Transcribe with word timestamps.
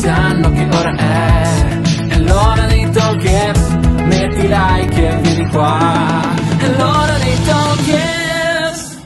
sanno 0.00 0.50
che 0.50 0.66
ora 0.72 0.94
è 0.96 1.78
È 2.08 2.18
l'ora 2.18 2.66
dei 2.66 2.90
talkers 2.90 3.68
Metti 4.04 4.48
like 4.48 5.08
e 5.08 5.16
vieni 5.20 5.50
qua 5.50 6.20
È 6.58 6.68
l'ora 6.76 7.18
dei 7.18 7.42
talkers 7.44 8.98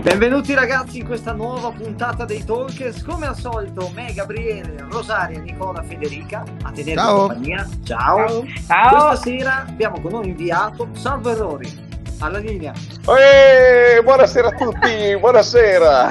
Benvenuti 0.00 0.54
ragazzi 0.54 0.98
in 0.98 1.04
questa 1.04 1.32
nuova 1.34 1.70
puntata 1.72 2.24
dei 2.24 2.42
Talkers. 2.42 3.02
Come 3.04 3.26
al 3.26 3.36
solito, 3.36 3.90
me, 3.94 4.10
Gabriele, 4.14 4.86
Rosaria, 4.90 5.38
Nicola, 5.40 5.82
Federica 5.82 6.42
a 6.62 6.70
tenere 6.70 6.96
Ciao. 6.96 7.18
compagnia. 7.18 7.68
Ciao. 7.82 8.46
Ciao. 8.66 8.88
Questa 8.88 9.16
sera 9.16 9.66
abbiamo 9.68 10.00
con 10.00 10.12
noi 10.12 10.28
inviato 10.28 10.88
Salvo 10.92 11.28
Errori. 11.28 11.89
Alla 12.22 12.38
linea. 12.38 12.74
Eeeh, 13.08 14.02
buonasera 14.02 14.48
a 14.48 14.50
tutti, 14.52 15.16
buonasera. 15.18 16.10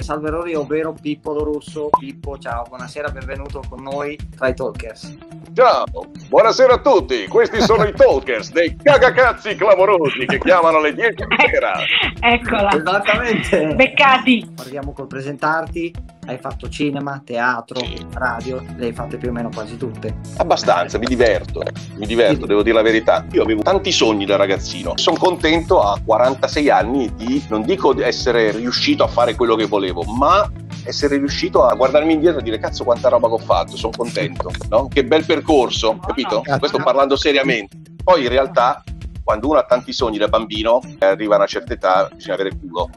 Salvo 0.00 0.28
Errori, 0.28 0.54
ovvero 0.54 0.94
Pippo 0.98 1.34
Lo 1.34 1.44
Russo. 1.44 1.90
Pippo, 1.98 2.38
ciao, 2.38 2.64
buonasera, 2.66 3.10
benvenuto 3.10 3.60
con 3.68 3.82
noi 3.82 4.18
tra 4.34 4.48
i 4.48 4.54
Talkers. 4.54 5.14
Ciao, 5.52 5.84
buonasera 6.28 6.72
a 6.74 6.78
tutti. 6.80 7.26
Questi 7.26 7.60
sono 7.60 7.84
i 7.84 7.92
talkers 7.92 8.50
dei 8.52 8.74
cagacazzi 8.82 9.54
clamorosi 9.56 10.24
che 10.24 10.38
chiamano 10.38 10.78
alle 10.78 10.94
10 10.94 11.12
di 11.16 11.36
sera. 11.50 11.72
Eccola, 12.22 12.70
Esattamente. 12.72 13.74
beccati. 13.74 14.52
Partiamo 14.54 14.92
col 14.92 15.06
presentarti. 15.06 15.92
Hai 16.30 16.38
fatto 16.38 16.68
cinema, 16.68 17.20
teatro, 17.24 17.80
radio, 18.12 18.64
le 18.76 18.86
hai 18.86 18.92
fatte 18.92 19.16
più 19.16 19.30
o 19.30 19.32
meno 19.32 19.48
quasi 19.52 19.76
tutte. 19.76 20.14
Abbastanza, 20.36 20.96
mi 20.96 21.06
diverto, 21.06 21.60
mi 21.96 22.06
diverto, 22.06 22.46
devo 22.46 22.62
dire 22.62 22.76
la 22.76 22.82
verità. 22.82 23.26
Io 23.32 23.42
avevo 23.42 23.62
tanti 23.62 23.90
sogni 23.90 24.26
da 24.26 24.36
ragazzino. 24.36 24.92
Sono 24.96 25.16
contento 25.16 25.82
a 25.82 25.98
46 26.04 26.70
anni 26.70 27.12
di, 27.16 27.44
non 27.48 27.62
dico 27.62 27.92
di 27.92 28.02
essere 28.02 28.52
riuscito 28.52 29.02
a 29.02 29.08
fare 29.08 29.34
quello 29.34 29.56
che 29.56 29.66
volevo, 29.66 30.04
ma 30.04 30.48
essere 30.84 31.16
riuscito 31.16 31.64
a 31.64 31.74
guardarmi 31.74 32.12
indietro 32.12 32.38
e 32.38 32.42
dire 32.44 32.60
cazzo 32.60 32.84
quanta 32.84 33.08
roba 33.08 33.26
che 33.26 33.34
ho 33.34 33.38
fatto, 33.38 33.76
sono 33.76 33.92
contento, 33.96 34.52
no? 34.68 34.86
Che 34.86 35.04
bel 35.04 35.26
percorso, 35.26 35.98
capito? 35.98 36.44
Questo 36.60 36.78
parlando 36.78 37.16
seriamente. 37.16 37.76
Poi 38.04 38.22
in 38.22 38.28
realtà 38.28 38.84
quando 39.24 39.48
uno 39.48 39.58
ha 39.58 39.64
tanti 39.64 39.92
sogni 39.92 40.16
da 40.16 40.28
bambino, 40.28 40.80
eh, 41.00 41.06
arriva 41.06 41.34
a 41.34 41.38
una 41.38 41.46
certa 41.46 41.72
età, 41.72 42.08
bisogna 42.14 42.34
avere 42.34 42.56
culo. 42.56 42.88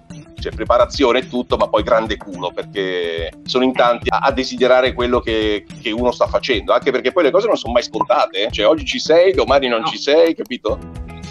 C'è 0.44 0.50
preparazione 0.52 1.20
e 1.20 1.30
tutto, 1.30 1.56
ma 1.56 1.70
poi 1.70 1.84
grande 1.84 2.18
culo, 2.18 2.52
perché 2.54 3.32
sono 3.46 3.64
in 3.64 3.72
tanti 3.72 4.10
a, 4.10 4.18
a 4.18 4.32
desiderare 4.34 4.92
quello 4.92 5.22
che, 5.22 5.66
che 5.82 5.90
uno 5.92 6.12
sta 6.12 6.28
facendo, 6.28 6.74
anche 6.74 6.92
perché 6.92 7.14
poi 7.14 7.24
le 7.24 7.32
cose 7.32 7.48
non 7.48 7.56
sono 7.56 7.72
mai 7.72 7.82
scontate. 7.84 8.48
eh. 8.48 8.52
Cioè, 8.52 8.68
oggi 8.68 8.84
ci 8.84 9.00
sei, 9.00 9.32
domani 9.32 9.70
non 9.70 9.80
No. 9.80 9.88
ci 9.88 9.98
sei, 9.98 10.36
capito? 10.36 10.78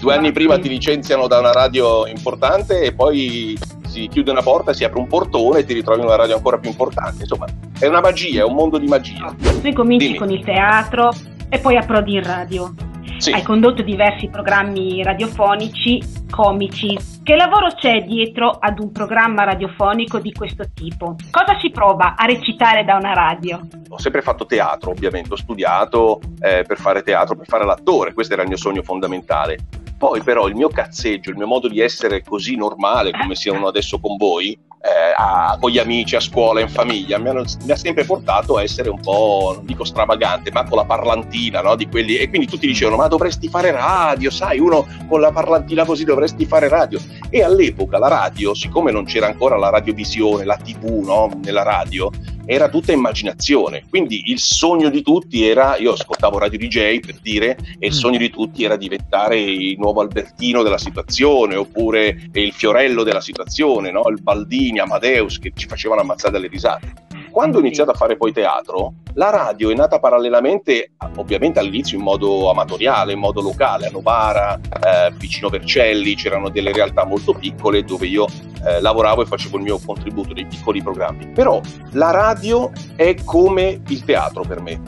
Due 0.01 0.15
anni 0.15 0.33
prima 0.33 0.59
ti 0.59 0.71
licenziano 0.71 1.27
da 1.27 1.41
una 1.41 1.53
radio 1.53 2.07
importante 2.07 2.81
e 2.81 2.95
poi 2.95 3.55
si 3.87 4.09
chiude 4.09 4.31
una 4.31 4.41
porta, 4.41 4.73
si 4.73 4.83
apre 4.83 4.99
un 4.99 5.07
portone 5.07 5.59
e 5.59 5.65
ti 5.67 5.75
ritrovi 5.75 6.01
in 6.01 6.07
una 6.07 6.17
radio 6.17 6.37
ancora 6.37 6.57
più 6.59 6.71
importante. 6.71 7.21
Insomma, 7.25 7.45
è 7.79 7.87
una 7.87 8.01
magia, 8.01 8.41
è 8.41 8.45
un 8.45 8.55
mondo 8.55 8.79
di 8.79 8.87
magia. 8.87 9.35
Tu 9.61 9.73
cominci 9.75 10.07
Dimmi. 10.07 10.19
con 10.19 10.31
il 10.31 10.43
teatro 10.43 11.11
e 11.51 11.59
poi 11.59 11.77
approdi 11.77 12.15
in 12.15 12.23
radio. 12.23 12.75
Sì. 13.23 13.31
Hai 13.31 13.45
condotto 13.45 13.83
diversi 13.83 14.29
programmi 14.29 15.01
radiofonici, 15.01 16.03
comici. 16.29 16.99
Che 17.23 17.37
lavoro 17.37 17.69
c'è 17.69 18.03
dietro 18.03 18.51
ad 18.51 18.81
un 18.81 18.91
programma 18.91 19.45
radiofonico 19.45 20.19
di 20.19 20.33
questo 20.33 20.65
tipo? 20.75 21.15
Cosa 21.31 21.57
si 21.61 21.71
prova 21.71 22.17
a 22.17 22.25
recitare 22.25 22.85
da 22.85 22.97
una 22.97 23.13
radio? 23.13 23.61
ho 23.89 23.99
sempre 23.99 24.23
fatto 24.23 24.45
teatro, 24.45 24.91
ovviamente, 24.91 25.35
ho 25.35 25.37
studiato 25.37 26.21
eh, 26.41 26.65
per 26.67 26.79
fare 26.79 27.03
teatro, 27.03 27.37
per 27.37 27.47
fare 27.47 27.65
l'attore, 27.65 28.13
questo 28.13 28.33
era 28.33 28.43
il 28.43 28.49
mio 28.49 28.57
sogno 28.57 28.83
fondamentale. 28.83 29.59
Poi 29.97 30.21
però 30.23 30.49
il 30.49 30.57
mio 30.57 30.69
cazzeggio, 30.69 31.31
il 31.31 31.37
mio 31.37 31.47
modo 31.47 31.69
di 31.69 31.79
essere 31.79 32.25
così 32.25 32.57
normale 32.57 33.13
come 33.13 33.37
siamo 33.37 33.69
adesso 33.69 34.01
con 34.01 34.17
voi, 34.17 34.59
eh, 34.85 35.15
a- 35.17 35.57
con 35.61 35.71
gli 35.71 35.79
amici, 35.79 36.17
a 36.17 36.21
scuola, 36.21 36.61
in 36.61 36.69
famiglia, 36.69 37.17
mi, 37.19 37.29
hanno- 37.29 37.45
mi 37.65 37.71
ha 37.71 37.77
sempre 37.77 38.05
portato 38.05 38.57
a 38.57 38.63
essere 38.63 38.91
un 38.91 39.01
po', 39.01 39.53
non 39.55 39.65
dico 39.65 39.85
stravagante, 39.85 40.51
ma 40.51 40.65
con 40.65 40.79
la 40.79 40.85
parlantina, 40.85 41.61
no? 41.61 41.77
Di 41.77 41.89
quelli, 41.89 42.17
e 42.17 42.29
quindi 42.29 42.49
tutti 42.49 42.67
dicevano, 42.67 42.97
ma 42.97 43.07
dovresti 43.07 43.49
fare 43.49 43.71
radio, 43.71 44.29
sai, 44.31 44.59
uno 44.59 44.87
con 45.09 45.21
la 45.21 45.31
parlantina 45.31 45.85
così 45.85 46.05
dovresti 46.05 46.45
fare 46.47 46.69
radio. 46.69 46.99
E 47.31 47.43
all'epoca 47.43 47.99
la 47.99 48.09
radio, 48.09 48.55
siccome 48.55 48.91
non 48.91 49.05
c'era 49.05 49.27
ancora 49.27 49.57
la 49.57 49.71
radiovisione, 49.71 50.45
la 50.45 50.57
tv, 50.57 51.05
no? 51.05 51.31
Nella 51.45 51.63
radio, 51.63 52.11
era 52.45 52.69
tutta 52.69 52.93
immaginazione. 52.93 53.85
Quindi 53.89 54.25
il 54.27 54.39
sogno 54.39 54.91
di 54.91 55.03
tutti 55.03 55.47
era, 55.47 55.77
io 55.77 55.93
ascoltavo 55.93 56.39
Radio 56.39 56.59
DJ 56.59 57.01
per 57.01 57.19
dire, 57.21 57.57
e 57.79 57.87
il 57.87 57.93
Mm. 57.93 57.99
sogno 57.99 58.19
di 58.19 58.31
tutti 58.31 58.65
era 58.65 58.77
diventare 58.77 59.39
il 59.41 59.77
nuovo 59.79 60.01
Albertino 60.01 60.63
della 60.63 60.79
situazione, 60.79 61.57
oppure 61.57 62.29
il 62.33 62.53
Fiorello 62.53 63.03
della 63.03 63.21
situazione, 63.21 63.91
no? 63.91 64.03
il 64.09 64.21
Baldini, 64.21 64.79
Amadeus, 64.79 65.39
che 65.39 65.53
ci 65.55 65.67
facevano 65.67 66.01
ammazzare 66.01 66.33
dalle 66.33 66.49
risate. 66.49 66.93
Quando 67.33 67.57
ho 67.57 67.61
iniziato 67.61 67.93
a 67.93 67.95
fare 67.95 68.19
poi 68.19 68.31
teatro, 68.31 68.93
la 69.15 69.31
radio 69.31 69.71
è 69.71 69.75
nata 69.75 69.99
parallelamente, 69.99 70.93
ovviamente 71.17 71.59
all'inizio 71.59 71.97
in 71.97 72.05
modo 72.05 72.51
amatoriale, 72.51 73.15
in 73.15 73.21
modo 73.21 73.41
locale, 73.41 73.87
a 73.87 73.91
Novara, 73.91 74.61
eh, 74.61 75.11
vicino 75.17 75.49
Vercelli, 75.49 76.15
c'erano 76.15 76.51
delle 76.51 76.73
realtà 76.73 77.07
molto 77.07 77.33
piccole 77.33 77.85
dove 77.85 78.07
io 78.07 78.27
eh, 78.67 78.83
lavoravo 78.83 79.23
e 79.23 79.27
facevo 79.27 79.57
il 79.57 79.63
mio 79.63 79.81
contributo, 79.83 80.35
dei 80.35 80.45
piccoli 80.45 80.83
programmi. 80.83 81.29
Però 81.29 81.59
la 81.93 82.11
radio 82.11 82.71
è 82.97 83.15
come 83.25 83.81
il 83.89 84.05
teatro 84.05 84.43
per 84.43 84.61
me, 84.61 84.79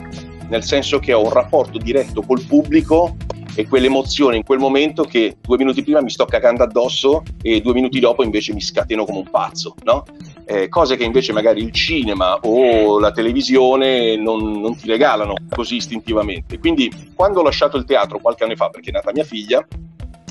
nel 0.47 0.63
senso 0.63 0.99
che 0.99 1.13
ho 1.13 1.23
un 1.23 1.31
rapporto 1.31 1.79
diretto 1.79 2.21
col 2.21 2.45
pubblico 2.45 3.15
e 3.55 3.67
quell'emozione 3.67 4.35
in 4.35 4.43
quel 4.43 4.59
momento 4.59 5.03
che 5.03 5.37
due 5.41 5.57
minuti 5.57 5.81
prima 5.81 6.01
mi 6.01 6.09
sto 6.09 6.25
cagando 6.25 6.63
addosso 6.63 7.23
e 7.41 7.61
due 7.61 7.73
minuti 7.73 7.99
dopo 7.99 8.23
invece 8.23 8.53
mi 8.53 8.61
scateno 8.61 9.05
come 9.05 9.19
un 9.19 9.29
pazzo, 9.29 9.75
no? 9.83 10.03
Eh, 10.45 10.67
cose 10.67 10.95
che 10.95 11.03
invece 11.03 11.33
magari 11.33 11.63
il 11.63 11.71
cinema 11.71 12.37
o 12.41 12.99
la 12.99 13.11
televisione 13.11 14.15
non, 14.17 14.59
non 14.59 14.75
ti 14.75 14.87
regalano 14.87 15.33
così 15.49 15.77
istintivamente. 15.77 16.59
Quindi 16.59 16.91
quando 17.15 17.39
ho 17.39 17.43
lasciato 17.43 17.77
il 17.77 17.85
teatro 17.85 18.19
qualche 18.19 18.43
anno 18.43 18.55
fa, 18.55 18.69
perché 18.69 18.89
è 18.89 18.93
nata 18.93 19.11
mia 19.11 19.23
figlia, 19.23 19.65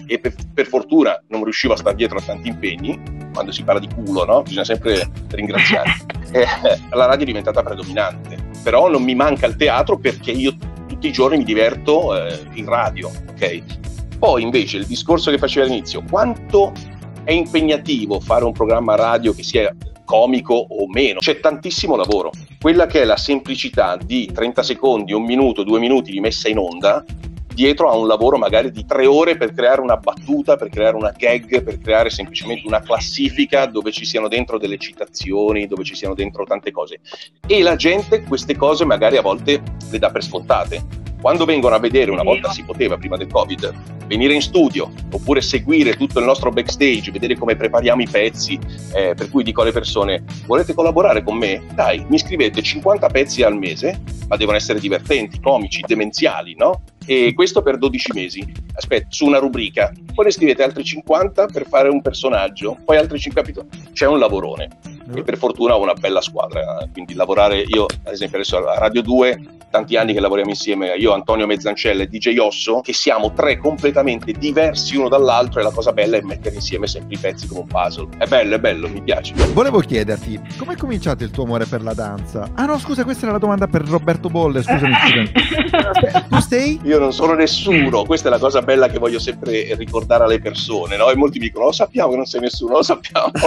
e 0.07 0.19
per, 0.19 0.35
per 0.53 0.67
fortuna 0.67 1.21
non 1.29 1.43
riuscivo 1.45 1.73
a 1.73 1.77
stare 1.77 1.97
dietro 1.97 2.19
a 2.19 2.23
tanti 2.23 2.49
impegni, 2.49 3.01
quando 3.33 3.53
si 3.53 3.63
parla 3.63 3.81
di 3.81 3.89
culo, 3.93 4.25
no? 4.25 4.43
Bisogna 4.43 4.65
sempre 4.65 5.11
ringraziare. 5.31 6.13
Eh, 6.35 6.45
la 6.91 7.05
radio 7.07 7.23
è 7.23 7.27
diventata 7.27 7.63
predominante, 7.63 8.37
però 8.61 8.91
non 8.91 9.05
mi 9.05 9.15
manca 9.15 9.47
il 9.47 9.55
teatro 9.55 9.97
perché 9.99 10.33
io 10.33 10.57
tutti 10.87 11.09
i 11.09 11.13
giorni 11.13 11.39
mi 11.39 11.45
diverto 11.45 12.17
eh, 12.17 12.41
in 12.55 12.67
radio, 12.67 13.11
ok? 13.31 13.63
Poi 14.19 14.43
invece 14.43 14.79
il 14.79 14.87
discorso 14.87 15.31
che 15.31 15.39
facevo 15.39 15.67
all'inizio, 15.67 16.03
quanto 16.09 16.73
è 17.25 17.33
impegnativo 17.33 18.21
fare 18.21 18.45
un 18.45 18.53
programma 18.53 18.95
radio 18.95 19.33
che 19.33 19.43
sia 19.43 19.75
comico 20.05 20.55
o 20.55 20.87
meno, 20.89 21.19
c'è 21.19 21.41
tantissimo 21.41 21.97
lavoro. 21.97 22.31
Quella 22.61 22.87
che 22.87 23.03
è 23.03 23.05
la 23.05 23.17
semplicità 23.17 23.97
di 23.97 24.31
30 24.33 24.63
secondi, 24.63 25.13
un 25.13 25.25
minuto, 25.25 25.65
due 25.65 25.79
minuti 25.79 26.11
di 26.11 26.21
messa 26.21 26.49
in 26.49 26.59
onda, 26.59 27.05
dietro 27.55 27.91
a 27.91 27.97
un 27.97 28.07
lavoro 28.07 28.37
magari 28.37 28.71
di 28.71 28.85
tre 28.85 29.07
ore 29.07 29.37
per 29.37 29.55
creare 29.55 29.81
una 29.81 29.97
battuta, 29.97 30.57
per 30.57 30.69
creare 30.69 30.97
una 30.97 31.15
gag, 31.17 31.63
per 31.63 31.79
creare 31.79 32.11
semplicemente 32.11 32.67
una 32.67 32.81
classifica 32.81 33.67
dove 33.67 33.93
ci 33.93 34.05
siano 34.05 34.29
dentro 34.29 34.59
delle 34.59 34.77
citazioni, 34.77 35.67
dove 35.67 35.85
ci 35.85 35.95
siano 35.95 36.15
dentro 36.15 36.45
tante 36.45 36.73
cose. 36.73 37.01
E 37.47 37.63
la 37.63 37.77
gente 37.77 38.23
queste 38.25 38.57
cose 38.57 38.85
magari 38.85 39.17
a 39.17 39.23
volte 39.23 39.63
le 39.91 39.99
dà 39.99 40.11
per 40.11 40.25
scontate. 40.25 41.04
Quando 41.25 41.47
vengono 41.47 41.75
a 41.75 41.79
vedere, 41.79 42.11
una 42.11 42.23
volta 42.23 42.51
si 42.51 42.65
poteva 42.65 42.99
prima 42.99 43.17
del 43.17 43.29
Covid, 43.29 43.73
venire 44.07 44.35
in 44.35 44.43
studio 44.43 44.93
oppure 45.11 45.41
seguire 45.41 45.97
tutto 45.97 46.19
il 46.19 46.27
nostro 46.27 46.51
backstage, 46.51 47.11
vedere 47.11 47.39
come 47.39 47.57
prepariamo 47.57 48.03
i 48.03 48.07
pezzi, 48.07 48.59
eh, 48.93 49.15
per 49.15 49.31
cui 49.31 49.43
dico 49.43 49.63
alle 49.63 49.73
persone, 49.73 50.23
volete 50.45 50.75
collaborare 50.75 51.23
con 51.23 51.39
me? 51.39 51.63
Dai, 51.73 52.05
mi 52.11 52.19
scrivete 52.19 52.61
50 52.61 53.07
pezzi 53.07 53.43
al 53.43 53.57
mese, 53.57 54.03
ma 54.29 54.37
devono 54.37 54.59
essere 54.59 54.79
divertenti, 54.79 55.41
comici, 55.41 55.83
demenziali, 55.87 56.55
no? 56.59 56.83
E 57.07 57.33
questo 57.33 57.63
per 57.63 57.79
12 57.79 58.13
mesi. 58.13 58.53
Aspetta, 58.75 59.07
su 59.09 59.25
una 59.25 59.39
rubrica. 59.39 59.95
Poi 60.13 60.27
ne 60.27 60.31
scrivete 60.31 60.63
altri 60.63 60.85
50 60.85 61.47
per 61.47 61.67
fare 61.67 61.89
un 61.89 62.03
personaggio, 62.03 62.77
poi 62.85 62.99
altri 62.99 63.19
5 63.19 63.41
capitoli. 63.41 63.69
C'è 63.95 64.07
un 64.07 64.19
lavorone. 64.19 64.94
E 65.13 65.23
per 65.23 65.37
fortuna 65.37 65.77
ho 65.77 65.83
una 65.83 65.95
bella 65.95 66.21
squadra. 66.21 66.87
Quindi 66.93 67.15
lavorare 67.15 67.61
io, 67.61 67.85
ad 67.85 68.13
esempio, 68.13 68.39
adesso 68.39 68.57
a 68.67 68.79
Radio 68.79 69.03
2, 69.03 69.41
tanti 69.75 69.97
anni 69.97 70.13
che 70.13 70.21
lavoriamo 70.21 70.51
insieme, 70.51 70.95
io, 70.95 71.13
Antonio 71.13 71.47
Mezzancella 71.47 72.05
e 72.05 72.07
DJ 72.07 72.39
Osso, 72.39 72.81
che 72.81 72.93
siamo 72.93 73.33
tre 73.33 73.59
completamente 73.59 74.31
diversi 74.31 74.97
uno 74.97 75.09
dall'altro 75.09 75.59
e 75.59 75.65
la 75.65 75.73
cosa 75.73 75.93
bella 75.93 76.17
è 76.17 76.21
mettere 76.21 76.55
insieme 76.55 76.87
sempre 76.87 77.17
i 77.17 77.19
pezzi 77.19 77.49
come 77.49 77.63
un 77.63 77.67
puzzle. 77.67 78.09
È 78.17 78.27
bello, 78.27 78.55
è 78.55 78.61
bello, 78.61 78.89
mi 78.89 79.03
piace. 79.03 79.35
Volevo 79.53 79.81
chiederti, 79.81 80.41
com'è 80.57 80.77
cominciato 80.77 81.25
il 81.25 81.33
tuo 81.33 81.43
amore 81.43 81.67
per 81.67 81.83
la 81.83 81.93
danza? 81.93 82.51
Ah 82.55 82.67
no, 82.67 82.79
scusa, 82.79 83.03
questa 83.03 83.25
era 83.25 83.33
la 83.33 83.39
domanda 83.39 83.67
per 83.67 83.83
Roberto 83.83 84.29
Bolle, 84.29 84.63
scusami, 84.63 84.93
scusami. 84.95 85.33
Tu 86.31 86.41
sei? 86.41 86.81
Io 86.85 87.01
non 87.01 87.13
sono 87.13 87.35
nessuno, 87.35 88.05
questa 88.05 88.29
è 88.29 88.31
la 88.31 88.39
cosa 88.39 88.63
bella 88.63 88.87
che 88.87 88.99
voglio 88.99 89.19
sempre 89.19 89.75
ricordare 89.75 90.23
alle 90.23 90.39
persone, 90.39 90.97
no? 90.97 91.11
E 91.11 91.17
molti 91.17 91.41
mi 91.41 91.47
dicono, 91.47 91.65
lo 91.67 91.73
sappiamo 91.73 92.11
che 92.11 92.17
non 92.17 92.27
sei 92.27 92.43
nessuno, 92.43 92.75
lo 92.75 92.83
sappiamo. 92.85 93.33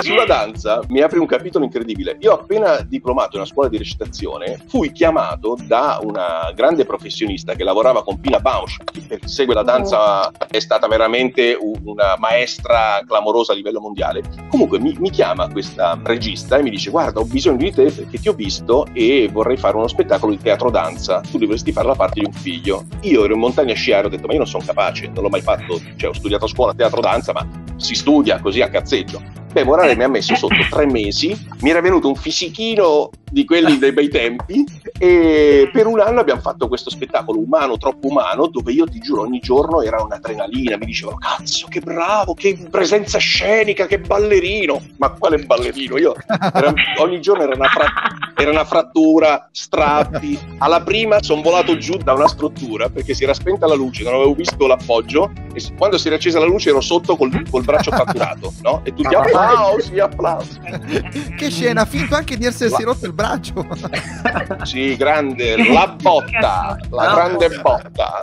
Sulla 0.00 0.26
danza 0.26 0.80
mi 0.88 1.00
apri 1.00 1.18
un 1.18 1.26
capitolo 1.26 1.64
incredibile. 1.64 2.16
Io 2.20 2.32
appena 2.32 2.80
diplomato 2.80 3.30
in 3.32 3.40
una 3.40 3.48
scuola 3.48 3.68
di 3.68 3.78
recitazione 3.78 4.62
fui 4.68 4.92
chiamato 4.92 5.56
da 5.66 5.98
una 6.02 6.52
grande 6.54 6.84
professionista 6.84 7.54
che 7.54 7.64
lavorava 7.64 8.04
con 8.04 8.20
Pina 8.20 8.38
Bausch, 8.38 8.82
che 8.92 9.18
segue 9.24 9.54
la 9.54 9.62
danza, 9.62 10.30
è 10.48 10.58
stata 10.60 10.86
veramente 10.86 11.56
una 11.58 12.16
maestra 12.18 13.02
clamorosa 13.06 13.52
a 13.52 13.54
livello 13.54 13.80
mondiale. 13.80 14.22
Comunque 14.50 14.78
mi, 14.78 14.94
mi 14.98 15.10
chiama 15.10 15.48
questa 15.50 15.98
regista 16.02 16.58
e 16.58 16.62
mi 16.62 16.70
dice 16.70 16.90
guarda 16.90 17.20
ho 17.20 17.24
bisogno 17.24 17.56
di 17.56 17.72
te 17.72 17.90
perché 17.90 18.18
ti 18.18 18.28
ho 18.28 18.34
visto 18.34 18.86
e 18.92 19.28
vorrei 19.32 19.56
fare 19.56 19.76
uno 19.76 19.88
spettacolo 19.88 20.32
di 20.32 20.38
teatro 20.38 20.70
danza, 20.70 21.20
tu 21.20 21.38
dovresti 21.38 21.72
fare 21.72 21.88
la 21.88 21.94
parte 21.94 22.20
di 22.20 22.26
un 22.26 22.32
figlio. 22.32 22.84
Io 23.02 23.24
ero 23.24 23.34
in 23.34 23.40
montagna 23.40 23.72
a 23.72 23.76
sciare, 23.76 24.06
ho 24.06 24.10
detto 24.10 24.26
ma 24.26 24.32
io 24.32 24.38
non 24.38 24.46
sono 24.46 24.64
capace, 24.64 25.08
non 25.08 25.22
l'ho 25.22 25.30
mai 25.30 25.40
fatto, 25.40 25.80
cioè 25.96 26.10
ho 26.10 26.14
studiato 26.14 26.44
a 26.44 26.48
scuola 26.48 26.74
teatro 26.74 27.00
danza, 27.00 27.32
ma 27.32 27.46
si 27.78 27.94
studia 27.94 28.38
così 28.40 28.60
a 28.60 28.68
cazzeggio. 28.68 29.36
Beh, 29.50 29.64
Morale 29.64 29.96
mi 29.96 30.04
ha 30.04 30.08
messo 30.08 30.34
sotto 30.36 30.54
tre 30.68 30.84
mesi, 30.84 31.34
mi 31.62 31.70
era 31.70 31.80
venuto 31.80 32.06
un 32.08 32.14
fisichino 32.16 33.08
di 33.30 33.46
quelli 33.46 33.78
dei 33.78 33.92
bei 33.92 34.08
tempi 34.10 34.62
e 34.98 35.70
per 35.72 35.86
un 35.86 36.00
anno 36.00 36.20
abbiamo 36.20 36.40
fatto 36.42 36.68
questo 36.68 36.90
spettacolo 36.90 37.38
umano, 37.40 37.78
troppo 37.78 38.08
umano, 38.08 38.48
dove 38.48 38.72
io 38.72 38.84
ti 38.86 38.98
giuro 38.98 39.22
ogni 39.22 39.38
giorno 39.40 39.80
era 39.80 40.02
un'adrenalina, 40.02 40.76
mi 40.76 40.84
dicevano 40.84 41.16
cazzo 41.16 41.66
che 41.68 41.80
bravo, 41.80 42.34
che 42.34 42.58
presenza 42.70 43.16
scenica, 43.18 43.86
che 43.86 43.98
ballerino, 43.98 44.82
ma 44.98 45.10
quale 45.12 45.38
ballerino? 45.38 45.96
Io 45.96 46.14
era- 46.52 46.72
ogni 46.98 47.20
giorno 47.20 47.42
era 47.44 47.54
una, 47.54 47.68
fra- 47.68 47.86
era 48.40 48.52
una 48.52 48.64
frattura, 48.64 49.48
strappi, 49.50 50.38
alla 50.58 50.80
prima 50.80 51.20
sono 51.20 51.42
volato 51.42 51.76
giù 51.76 51.96
da 51.96 52.12
una 52.12 52.28
struttura 52.28 52.88
perché 52.88 53.12
si 53.12 53.24
era 53.24 53.34
spenta 53.34 53.66
la 53.66 53.74
luce, 53.74 54.04
non 54.04 54.14
avevo 54.14 54.32
visto 54.34 54.68
l'appoggio 54.68 55.32
e 55.52 55.60
quando 55.76 55.98
si 55.98 56.06
era 56.06 56.14
accesa 56.16 56.38
la 56.38 56.44
luce 56.44 56.68
ero 56.68 56.80
sotto 56.80 57.16
col, 57.16 57.42
col 57.50 57.64
braccio 57.64 57.90
fratturato, 57.90 58.52
no? 58.62 58.82
E 58.84 58.94
tutti 58.94 59.12
applausi, 59.12 59.98
applausi. 59.98 60.60
Che 61.36 61.50
scena, 61.50 61.80
ha 61.80 61.84
finto 61.84 62.14
anche 62.14 62.36
di 62.36 62.46
essersi 62.46 62.84
rotto 62.84 63.06
il 63.06 63.12
braccio. 63.12 63.66
Sì, 64.62 64.96
grande, 64.96 65.72
la 65.72 65.96
botta, 66.00 66.78
la 66.90 67.12
grande 67.12 67.48
botta. 67.60 68.20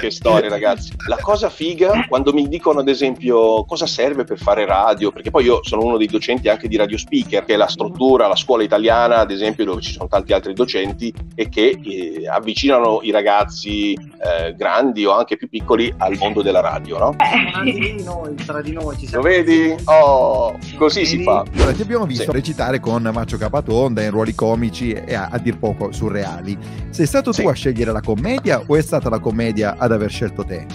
Che 0.00 0.10
storia, 0.10 0.48
ragazzi. 0.48 0.92
La 1.06 1.18
cosa 1.20 1.50
figa 1.50 2.06
quando 2.08 2.32
mi 2.32 2.48
dicono, 2.48 2.80
ad 2.80 2.88
esempio, 2.88 3.64
cosa 3.64 3.86
serve 3.86 4.24
per 4.24 4.38
fare 4.38 4.64
radio, 4.64 5.12
perché 5.12 5.30
poi 5.30 5.44
io 5.44 5.60
sono 5.62 5.82
uno 5.82 5.96
dei 5.96 6.06
docenti 6.06 6.48
anche 6.48 6.68
di 6.68 6.76
Radio 6.76 6.96
Speaker, 6.96 7.44
che 7.44 7.54
è 7.54 7.56
la 7.56 7.68
struttura, 7.68 8.26
la 8.26 8.36
scuola 8.36 8.62
italiana, 8.62 9.18
ad 9.18 9.30
esempio, 9.30 9.64
dove 9.64 9.80
ci 9.82 9.92
sono 9.92 10.08
tanti 10.08 10.32
altri 10.32 10.54
docenti 10.54 11.12
e 11.34 11.48
che 11.48 11.78
eh, 11.82 12.28
avvicinano 12.28 13.00
i 13.02 13.10
ragazzi 13.10 13.94
eh, 14.22 14.54
grandi 14.54 15.04
o 15.06 15.16
anche 15.16 15.36
più 15.36 15.48
piccoli 15.48 15.92
al 15.96 16.16
mondo 16.18 16.42
della 16.42 16.60
radio, 16.60 16.98
no? 16.98 17.16
Tra 17.16 17.62
di 17.62 18.02
noi, 18.04 18.34
tra 18.34 18.60
di 18.60 18.72
noi 18.72 18.96
ci 18.96 19.04
Lo 19.04 19.08
siamo. 19.08 19.24
vedi? 19.24 19.74
Oh, 19.84 20.58
così 20.76 21.06
si 21.06 21.22
fa. 21.22 21.44
Allora, 21.54 21.72
ti 21.72 21.82
abbiamo 21.82 22.04
visto 22.04 22.24
Sì. 22.24 22.30
recitare 22.32 22.80
con 22.80 23.08
Macio 23.12 23.38
Capatonda 23.38 24.02
in 24.02 24.10
ruoli 24.10 24.34
comici 24.34 24.92
e 24.92 25.14
a, 25.14 25.28
a 25.30 25.38
dir 25.38 25.58
poco 25.58 25.90
surreali. 25.92 26.56
Sei 26.90 27.06
stato 27.06 27.32
Sì. 27.32 27.42
tu 27.42 27.48
a 27.48 27.52
scegliere 27.54 27.92
la 27.92 28.00
commedia 28.02 28.62
o 28.66 28.76
è 28.76 28.82
stata 28.82 29.08
la 29.08 29.18
commedia 29.20 29.76
ad 29.78 29.92
aver 29.92 30.10
scelto 30.10 30.44
te? 30.44 30.66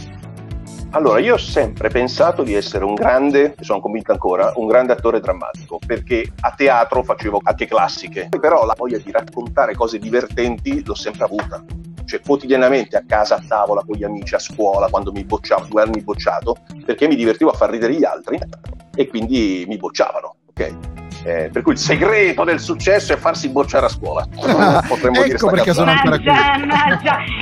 Allora, 0.92 1.20
io 1.20 1.34
ho 1.34 1.38
sempre 1.38 1.90
pensato 1.90 2.42
di 2.42 2.54
essere 2.54 2.86
un 2.86 2.94
grande, 2.94 3.56
sono 3.60 3.82
convinto 3.82 4.14
ancora, 4.14 4.54
un 4.56 4.66
grande 4.66 4.94
attore 4.94 5.20
drammatico, 5.20 5.78
perché 5.86 6.32
a 6.40 6.54
teatro 6.56 7.04
facevo 7.04 7.42
anche 7.44 7.68
classiche, 7.68 8.30
però 8.40 8.66
la 8.66 8.76
voglia 8.78 8.98
di 8.98 9.12
raccontare 9.12 9.76
cose 9.76 10.00
divertenti 10.00 10.82
l'ho 10.86 10.96
sempre 10.96 11.26
avuta. 11.26 11.62
Cioè, 12.06 12.22
quotidianamente 12.22 12.96
a 12.98 13.04
casa, 13.06 13.36
a 13.36 13.44
tavola, 13.48 13.82
con 13.86 13.96
gli 13.96 14.04
amici, 14.04 14.36
a 14.36 14.40
scuola, 14.40 14.88
quando 14.90 15.12
mi 15.12 15.24
bocciavo, 15.24 15.66
due 15.70 15.82
anni 15.82 16.02
bocciato, 16.02 16.56
perché 16.86 17.08
mi 17.08 17.16
divertivo 17.16 17.50
a 17.50 17.54
far 17.54 17.70
ridere 17.72 17.94
gli 17.94 18.06
altri 18.06 18.40
e 18.96 19.08
quindi 19.08 19.66
mi 19.68 19.78
bocciavano, 19.78 20.36
ok? 20.50 20.76
Eh, 21.24 21.50
per 21.52 21.64
cui 21.64 21.72
il 21.74 21.80
segreto 21.80 22.44
del 22.44 22.60
successo 22.60 23.12
è 23.14 23.18
farsi 23.18 23.50
bocciare 23.50 23.88
a 23.88 23.90
scuola. 23.90 24.28
Potremmo 24.88 25.24
dire 25.24 25.36
ecco 25.36 25.38
sta 25.48 25.50
perché 25.50 25.74
sono 25.74 25.90
ancora 25.90 26.18
qui. 26.20 26.28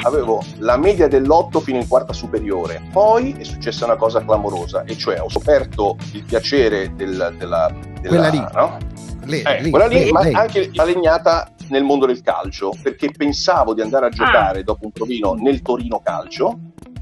Avevo 0.04 0.42
la 0.60 0.78
media 0.78 1.08
dell'8 1.08 1.60
fino 1.62 1.78
in 1.80 1.88
quarta 1.88 2.14
superiore. 2.14 2.82
Poi 2.92 3.36
è 3.38 3.44
successa 3.44 3.84
una 3.86 3.96
cosa 3.98 4.24
clamorosa, 4.24 4.84
e 4.86 4.96
cioè 4.98 5.20
ho 5.22 5.30
scoperto 5.30 5.98
il 6.14 6.24
piacere 6.24 6.94
del- 6.96 7.36
della, 7.38 7.70
della- 7.70 8.08
Quella 8.08 8.30
lì. 8.30 8.40
no? 8.54 8.78
Lei, 9.26 9.42
Eh, 9.42 9.62
lei, 9.62 9.70
quella 9.70 9.88
lì, 9.88 9.96
lei, 10.00 10.12
ma 10.12 10.22
lei. 10.24 10.34
anche 10.34 10.70
la 10.74 10.84
legnata 10.84 11.50
nel 11.70 11.84
mondo 11.84 12.06
del 12.06 12.22
calcio, 12.22 12.72
perché 12.82 13.12
pensavo 13.12 13.74
di 13.74 13.82
andare 13.82 14.08
a 14.08 14.10
giocare 14.10 14.64
dopo 14.64 14.86
un 14.86 14.92
provino 14.92 15.34
nel 15.34 15.62
Torino 15.62 16.00
Calcio. 16.04 16.58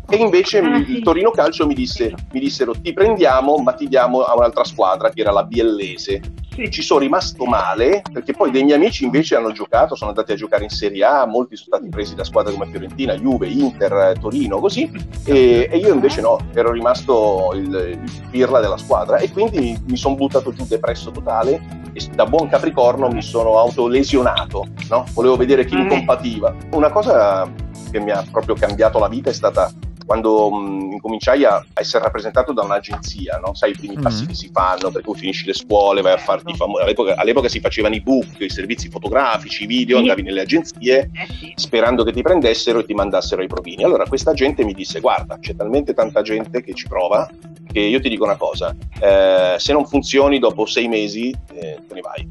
E 0.09 0.17
invece 0.17 0.59
Ah, 0.59 0.69
mi- 0.69 0.83
sì. 0.83 0.97
il 0.97 1.03
Torino 1.03 1.31
Calcio 1.31 1.65
mi, 1.65 1.73
disse, 1.73 2.13
mi 2.31 2.39
dissero 2.41 2.73
ti 2.73 2.91
prendiamo 2.91 3.57
ma 3.57 3.71
ti 3.73 3.87
diamo 3.87 4.21
a 4.23 4.35
un'altra 4.35 4.65
squadra 4.65 5.09
che 5.09 5.21
era 5.21 5.31
la 5.31 5.43
Biellese 5.43 6.21
Sì. 6.53 6.69
ci 6.69 6.81
sono 6.81 6.99
rimasto 6.99 7.45
male 7.45 8.01
perché 8.11 8.33
poi 8.33 8.51
dei 8.51 8.63
miei 8.63 8.75
amici 8.77 9.05
invece 9.05 9.35
hanno 9.35 9.51
giocato, 9.51 9.95
sono 9.95 10.09
andati 10.09 10.33
a 10.33 10.35
giocare 10.35 10.63
in 10.63 10.69
Serie 10.69 11.03
A, 11.05 11.25
molti 11.25 11.55
sono 11.55 11.75
stati 11.77 11.89
presi 11.89 12.13
da 12.15 12.23
squadre 12.23 12.51
come 12.53 12.67
Fiorentina, 12.69 13.13
Juve, 13.15 13.47
Inter, 13.47 14.17
Torino, 14.19 14.59
così, 14.59 14.91
e, 15.25 15.67
e 15.71 15.77
io 15.77 15.93
invece 15.93 16.21
no, 16.21 16.37
ero 16.53 16.71
rimasto 16.71 17.51
il, 17.53 17.73
il 18.03 18.27
pirla 18.29 18.59
della 18.59 18.77
squadra 18.77 19.17
e 19.17 19.31
quindi 19.31 19.79
mi 19.87 19.95
sono 19.97 20.15
buttato 20.15 20.51
giù 20.53 20.65
depresso 20.67 21.11
totale 21.11 21.79
e 21.93 22.05
da 22.13 22.25
buon 22.25 22.47
capricorno 22.49 23.07
mi 23.09 23.21
sono 23.21 23.57
autolesionato, 23.57 24.67
no? 24.89 25.05
volevo 25.13 25.35
vedere 25.37 25.65
chi 25.65 25.75
mi 25.75 25.83
Mm. 25.85 25.89
compativa. 25.89 26.55
Una 26.71 26.89
cosa 26.91 27.49
che 27.91 27.99
mi 27.99 28.11
ha 28.11 28.23
proprio 28.29 28.55
cambiato 28.55 28.99
la 28.99 29.07
vita 29.07 29.29
è 29.29 29.33
stata 29.33 29.71
quando 30.11 30.51
mh, 30.51 30.91
incominciai 30.91 31.45
a 31.45 31.63
essere 31.73 32.03
rappresentato 32.03 32.51
da 32.51 32.63
un'agenzia, 32.63 33.37
no? 33.37 33.53
sai 33.53 33.71
i 33.71 33.75
primi 33.75 33.95
Mhm. 33.95 34.01
passi 34.01 34.25
che 34.25 34.33
si 34.33 34.49
fanno, 34.51 34.91
per 34.91 35.03
cui 35.03 35.15
finisci 35.15 35.45
le 35.45 35.53
scuole, 35.53 36.01
vai 36.01 36.11
a 36.11 36.17
farti 36.17 36.53
famo- 36.53 36.79
all'epoca, 36.79 37.15
all'epoca 37.15 37.47
si 37.47 37.61
facevano 37.61 37.95
i 37.95 38.01
book, 38.01 38.25
i 38.39 38.49
servizi 38.49 38.89
fotografici, 38.89 39.63
i 39.63 39.67
video, 39.67 39.95
Sì. 39.97 40.01
andavi 40.01 40.21
nelle 40.23 40.41
agenzie 40.41 41.09
Eh 41.13 41.29
sperando 41.55 42.03
che 42.03 42.11
ti 42.11 42.21
prendessero 42.21 42.79
e 42.79 42.85
ti 42.85 42.93
mandassero 42.93 43.41
ai 43.41 43.47
provini. 43.47 43.83
Allora 43.83 44.05
questa 44.05 44.33
gente 44.33 44.63
mi 44.65 44.73
disse 44.73 44.99
guarda, 44.99 45.37
c'è 45.39 45.55
talmente 45.55 45.93
tanta 45.93 46.21
gente 46.21 46.61
che 46.61 46.73
ci 46.73 46.87
prova 46.87 47.29
che 47.71 47.79
io 47.79 48.01
ti 48.01 48.09
dico 48.09 48.25
una 48.25 48.35
cosa, 48.35 48.75
eh, 48.99 49.55
se 49.57 49.71
non 49.71 49.85
funzioni 49.85 50.39
dopo 50.39 50.65
sei 50.65 50.87
mesi 50.89 51.29
eh, 51.53 51.79
te 51.87 51.93
ne 51.93 52.01
vai. 52.01 52.27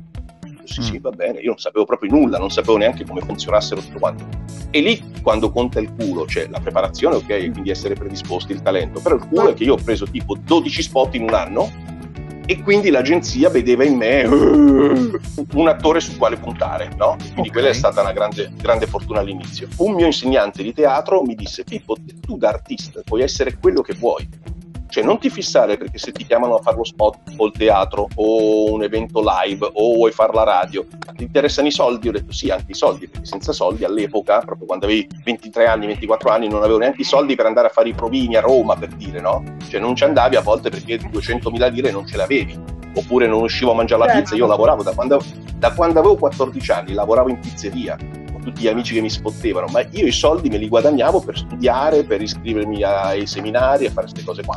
Sì, 0.70 0.82
sì, 0.82 0.98
Mm. 0.98 1.00
va 1.00 1.10
bene, 1.10 1.40
io 1.40 1.48
non 1.48 1.58
sapevo 1.58 1.84
proprio 1.84 2.12
nulla, 2.12 2.38
non 2.38 2.48
sapevo 2.50 2.76
neanche 2.76 3.04
come 3.04 3.20
funzionassero 3.22 3.80
tutto 3.80 3.98
quanto. 3.98 4.24
E 4.70 4.80
lì 4.80 5.02
quando 5.20 5.50
conta 5.50 5.80
il 5.80 5.92
culo, 5.92 6.26
cioè 6.26 6.46
la 6.48 6.60
preparazione, 6.60 7.16
ok, 7.16 7.26
quindi 7.50 7.70
essere 7.70 7.94
predisposti, 7.94 8.52
il 8.52 8.62
talento, 8.62 9.00
però 9.00 9.16
il 9.16 9.26
culo 9.26 9.48
è 9.50 9.54
che 9.54 9.64
io 9.64 9.72
ho 9.74 9.78
preso 9.82 10.06
tipo 10.06 10.36
12 10.40 10.82
spot 10.82 11.16
in 11.16 11.22
un 11.24 11.34
anno 11.34 11.68
e 12.46 12.62
quindi 12.62 12.90
l'agenzia 12.90 13.48
vedeva 13.48 13.84
in 13.84 13.96
me 13.96 14.22
"Uh", 14.24 15.10
un 15.54 15.66
attore 15.68 15.98
su 16.00 16.16
quale 16.16 16.36
puntare, 16.36 16.90
no? 16.96 17.16
Quindi 17.32 17.48
Ok. 17.48 17.52
quella 17.52 17.68
è 17.68 17.72
stata 17.72 18.00
una 18.02 18.12
grande, 18.12 18.52
grande 18.56 18.86
fortuna 18.86 19.18
all'inizio. 19.20 19.66
Un 19.78 19.94
mio 19.94 20.06
insegnante 20.06 20.62
di 20.62 20.72
teatro 20.72 21.22
mi 21.22 21.34
disse: 21.34 21.64
Pippo, 21.64 21.96
tu 22.20 22.36
da 22.36 22.48
artista 22.50 23.00
puoi 23.04 23.22
essere 23.22 23.56
quello 23.60 23.82
che 23.82 23.94
vuoi. 23.94 24.28
Cioè, 24.90 25.04
non 25.04 25.18
ti 25.20 25.30
fissare 25.30 25.76
perché 25.76 25.98
se 25.98 26.10
ti 26.10 26.26
chiamano 26.26 26.56
a 26.56 26.60
fare 26.60 26.76
lo 26.76 26.84
spot 26.84 27.18
o 27.36 27.46
il 27.46 27.52
teatro 27.52 28.08
o 28.16 28.72
un 28.72 28.82
evento 28.82 29.22
live 29.24 29.70
o 29.72 29.94
vuoi 29.94 30.10
fare 30.10 30.32
la 30.34 30.42
radio, 30.42 30.84
ti 31.14 31.22
interessano 31.22 31.68
i 31.68 31.70
soldi? 31.70 32.08
Ho 32.08 32.12
detto 32.12 32.32
sì, 32.32 32.50
anche 32.50 32.72
i 32.72 32.74
soldi, 32.74 33.06
perché 33.06 33.24
senza 33.24 33.52
soldi 33.52 33.84
all'epoca, 33.84 34.40
proprio 34.40 34.66
quando 34.66 34.86
avevi 34.86 35.06
23 35.24 35.66
anni, 35.66 35.86
24 35.86 36.30
anni, 36.30 36.48
non 36.48 36.62
avevo 36.64 36.78
neanche 36.78 37.02
i 37.02 37.04
soldi 37.04 37.36
per 37.36 37.46
andare 37.46 37.68
a 37.68 37.70
fare 37.70 37.88
i 37.88 37.94
provini 37.94 38.34
a 38.36 38.40
Roma, 38.40 38.74
per 38.74 38.88
dire, 38.88 39.20
no? 39.20 39.44
Cioè, 39.68 39.78
non 39.80 39.94
ci 39.94 40.02
andavi 40.02 40.34
a 40.34 40.40
volte 40.40 40.70
perché 40.70 40.96
200.000 40.98 41.70
lire 41.72 41.92
non 41.92 42.04
ce 42.04 42.16
l'avevi, 42.16 42.58
oppure 42.96 43.28
non 43.28 43.42
uscivo 43.42 43.70
a 43.70 43.74
mangiare 43.74 44.00
la 44.00 44.06
Certo. 44.06 44.20
pizza. 44.22 44.34
Io 44.34 44.46
lavoravo 44.46 44.82
da 44.82 44.92
quando, 44.92 45.22
da 45.54 45.72
quando 45.72 46.00
avevo 46.00 46.16
14 46.16 46.72
anni, 46.72 46.92
lavoravo 46.94 47.28
in 47.28 47.38
pizzeria 47.38 47.96
con 48.32 48.42
tutti 48.42 48.62
gli 48.62 48.68
amici 48.68 48.94
che 48.94 49.00
mi 49.00 49.10
sfottevano, 49.10 49.66
ma 49.70 49.80
io 49.90 50.06
i 50.06 50.12
soldi 50.12 50.48
me 50.48 50.56
li 50.56 50.68
guadagnavo 50.68 51.20
per 51.20 51.36
studiare, 51.36 52.04
per 52.04 52.22
iscrivermi 52.22 52.82
ai 52.82 53.26
seminari 53.26 53.84
e 53.84 53.90
fare 53.90 54.06
queste 54.08 54.24
cose 54.24 54.42
qua. 54.42 54.56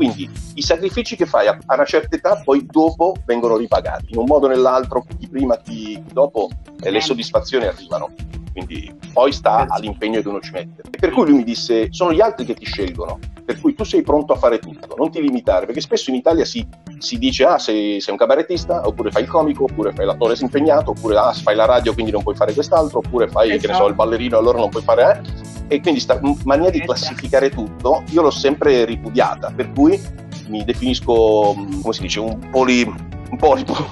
Quindi 0.00 0.30
i 0.54 0.62
sacrifici 0.62 1.14
che 1.14 1.26
fai 1.26 1.46
a 1.46 1.58
una 1.74 1.84
certa 1.84 2.16
età 2.16 2.40
poi 2.42 2.64
dopo 2.64 3.16
vengono 3.26 3.58
ripagati, 3.58 4.06
in 4.12 4.16
un 4.16 4.24
modo 4.24 4.46
o 4.46 4.48
nell'altro, 4.48 5.04
chi 5.18 5.28
prima, 5.28 5.58
chi 5.58 6.02
dopo, 6.10 6.48
eh, 6.80 6.90
le 6.90 7.02
soddisfazioni 7.02 7.66
arrivano. 7.66 8.08
Quindi 8.50 8.96
poi 9.12 9.30
sta 9.30 9.66
all'impegno 9.68 10.22
che 10.22 10.28
uno 10.28 10.40
ci 10.40 10.52
mette. 10.52 10.84
E 10.90 10.96
per 10.98 11.10
cui 11.10 11.26
lui 11.26 11.34
mi 11.34 11.44
disse, 11.44 11.88
sono 11.90 12.14
gli 12.14 12.22
altri 12.22 12.46
che 12.46 12.54
ti 12.54 12.64
scelgono, 12.64 13.18
per 13.44 13.60
cui 13.60 13.74
tu 13.74 13.84
sei 13.84 14.00
pronto 14.00 14.32
a 14.32 14.36
fare 14.36 14.58
tutto, 14.58 14.94
non 14.96 15.10
ti 15.10 15.20
limitare, 15.20 15.66
perché 15.66 15.82
spesso 15.82 16.08
in 16.08 16.16
Italia 16.16 16.46
si, 16.46 16.66
si 16.96 17.18
dice, 17.18 17.44
ah 17.44 17.58
sei, 17.58 18.00
sei 18.00 18.12
un 18.12 18.18
cabarettista, 18.18 18.86
oppure 18.86 19.10
fai 19.10 19.24
il 19.24 19.28
comico, 19.28 19.64
oppure 19.64 19.92
fai 19.92 20.06
l'attore 20.06 20.34
impegnato, 20.40 20.92
oppure 20.92 21.18
ah, 21.18 21.34
fai 21.34 21.54
la 21.54 21.66
radio 21.66 21.92
quindi 21.92 22.10
non 22.10 22.22
puoi 22.22 22.36
fare 22.36 22.54
quest'altro, 22.54 23.00
oppure 23.00 23.28
fai, 23.28 23.58
che 23.58 23.66
ne 23.66 23.74
so, 23.74 23.86
il 23.86 23.94
ballerino 23.94 24.38
allora 24.38 24.60
non 24.60 24.70
puoi 24.70 24.82
fare... 24.82 25.20
Eh? 25.22 25.59
E 25.72 25.80
quindi 25.80 26.00
sta 26.00 26.18
m- 26.20 26.36
mania 26.42 26.68
di 26.68 26.80
classificare 26.80 27.48
tutto, 27.48 28.02
io 28.10 28.22
l'ho 28.22 28.30
sempre 28.30 28.84
ripudiata, 28.84 29.52
per 29.54 29.70
cui 29.70 30.00
mi 30.48 30.64
definisco, 30.64 31.54
come 31.80 31.92
si 31.92 32.02
dice, 32.02 32.18
un 32.18 32.36
poli... 32.50 32.82
un 32.82 33.36
polipo. 33.36 33.76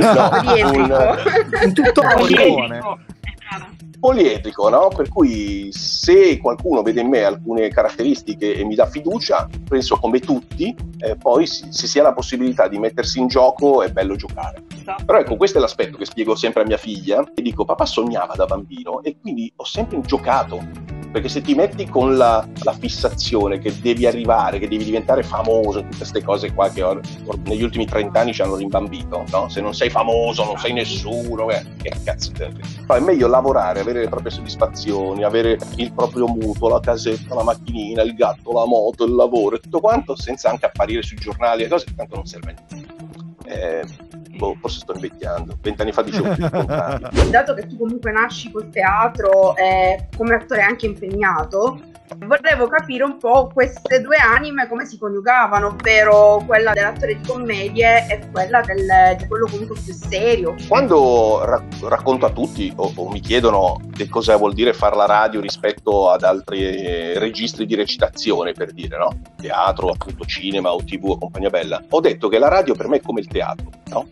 no, 0.00 0.30
un, 0.72 1.16
Un 1.62 1.72
tuttologo. 1.72 2.98
Poliedrico. 4.00 4.68
No? 4.68 4.88
Per 4.88 5.08
cui 5.08 5.68
se 5.70 6.38
qualcuno 6.38 6.82
vede 6.82 7.00
in 7.00 7.08
me 7.08 7.24
alcune 7.24 7.68
caratteristiche 7.68 8.54
e 8.54 8.64
mi 8.64 8.74
dà 8.74 8.86
fiducia, 8.86 9.48
penso 9.68 9.96
come 9.96 10.20
tutti, 10.20 10.74
eh, 10.98 11.16
poi 11.16 11.46
se 11.46 11.70
si 11.70 11.98
ha 11.98 12.02
la 12.02 12.12
possibilità 12.12 12.68
di 12.68 12.78
mettersi 12.78 13.18
in 13.18 13.28
gioco 13.28 13.82
è 13.82 13.90
bello 13.90 14.16
giocare. 14.16 14.62
Però 15.04 15.18
ecco, 15.18 15.36
questo 15.36 15.58
è 15.58 15.60
l'aspetto 15.60 15.96
che 15.96 16.04
spiego 16.04 16.34
sempre 16.34 16.62
a 16.62 16.66
mia 16.66 16.76
figlia 16.76 17.24
e 17.34 17.42
dico, 17.42 17.64
papà 17.64 17.86
sognava 17.86 18.34
da 18.34 18.46
bambino 18.46 19.02
e 19.02 19.16
quindi 19.20 19.52
ho 19.56 19.64
sempre 19.64 20.00
giocato. 20.02 20.85
Perché 21.16 21.30
se 21.30 21.40
ti 21.40 21.54
metti 21.54 21.88
con 21.88 22.18
la, 22.18 22.46
la 22.62 22.74
fissazione 22.74 23.58
che 23.58 23.72
devi 23.80 24.04
arrivare, 24.04 24.58
che 24.58 24.68
devi 24.68 24.84
diventare 24.84 25.22
famoso, 25.22 25.80
tutte 25.80 25.96
queste 25.96 26.22
cose 26.22 26.52
qua 26.52 26.68
che 26.68 26.82
ho- 26.82 27.00
negli 27.44 27.62
ultimi 27.62 27.86
30 27.86 28.20
anni 28.20 28.34
ci 28.34 28.42
hanno 28.42 28.56
rimbambito, 28.56 29.24
no? 29.30 29.48
Se 29.48 29.62
non 29.62 29.72
sei 29.72 29.88
famoso, 29.88 30.44
non 30.44 30.58
sei 30.58 30.74
nessuno, 30.74 31.48
eh, 31.48 31.64
che 31.80 31.90
cazzo 32.04 32.32
frega? 32.34 32.58
È 32.94 33.00
meglio 33.00 33.28
lavorare, 33.28 33.80
avere 33.80 34.00
le 34.00 34.10
proprie 34.10 34.30
soddisfazioni, 34.30 35.24
avere 35.24 35.56
il 35.76 35.90
proprio 35.94 36.26
mutuo, 36.26 36.68
la 36.68 36.80
casetta, 36.80 37.34
la 37.34 37.44
macchinina, 37.44 38.02
il 38.02 38.14
gatto, 38.14 38.52
la 38.52 38.66
moto, 38.66 39.06
il 39.06 39.14
lavoro 39.14 39.56
e 39.56 39.60
tutto 39.60 39.80
quanto, 39.80 40.14
senza 40.16 40.50
anche 40.50 40.66
apparire 40.66 41.00
sui 41.00 41.16
giornali 41.16 41.62
e 41.62 41.68
cose 41.68 41.86
che 41.86 41.94
tanto 41.94 42.16
non 42.16 42.26
serve 42.26 42.50
a 42.50 42.74
niente. 42.74 42.94
Eh, 43.46 43.84
boh, 44.36 44.56
forse 44.60 44.80
sto 44.80 44.92
invecchiando. 44.92 45.58
Vent'anni 45.60 45.92
fa 45.92 46.02
dicevo 46.02 46.34
più 46.34 46.48
dato 47.30 47.54
che 47.54 47.66
tu 47.66 47.76
comunque 47.76 48.12
nasci 48.12 48.50
col 48.50 48.68
teatro 48.68 49.56
e 49.56 50.08
come 50.16 50.34
attore 50.34 50.62
anche 50.62 50.86
impegnato, 50.86 51.80
volevo 52.18 52.68
capire 52.68 53.04
un 53.04 53.18
po' 53.18 53.50
queste 53.52 54.00
due 54.00 54.16
anime 54.16 54.68
come 54.68 54.86
si 54.86 54.98
coniugavano, 54.98 55.68
ovvero 55.68 56.42
quella 56.46 56.72
dell'attore 56.72 57.18
di 57.20 57.26
commedie 57.26 58.06
e 58.08 58.28
quella 58.30 58.60
del- 58.60 59.16
di 59.18 59.26
quello 59.26 59.46
comunque 59.46 59.76
più 59.82 59.92
serio. 59.92 60.54
Quando 60.68 61.44
ra- 61.44 61.62
racconto 61.82 62.26
a 62.26 62.30
tutti 62.30 62.72
o, 62.76 62.92
o 62.94 63.08
mi 63.10 63.20
chiedono 63.20 63.80
che 63.92 64.08
cosa 64.08 64.36
vuol 64.36 64.52
dire 64.54 64.72
fare 64.72 64.96
la 64.96 65.06
radio 65.06 65.40
rispetto 65.40 66.10
ad 66.10 66.22
altri 66.22 66.62
eh, 66.62 67.18
registri 67.18 67.66
di 67.66 67.74
recitazione, 67.74 68.52
per 68.52 68.72
dire, 68.72 68.96
no? 68.98 69.20
Teatro, 69.36 69.90
appunto 69.90 70.24
cinema 70.24 70.72
o 70.72 70.82
tv 70.82 71.10
o 71.10 71.18
compagnia 71.18 71.50
bella, 71.50 71.82
ho 71.88 72.00
detto 72.00 72.28
che 72.28 72.38
la 72.38 72.48
radio 72.48 72.74
per 72.74 72.88
me 72.88 72.96
è 72.96 73.00
come 73.00 73.20
il 73.20 73.26
teatro, 73.26 73.70
no? 73.86 74.08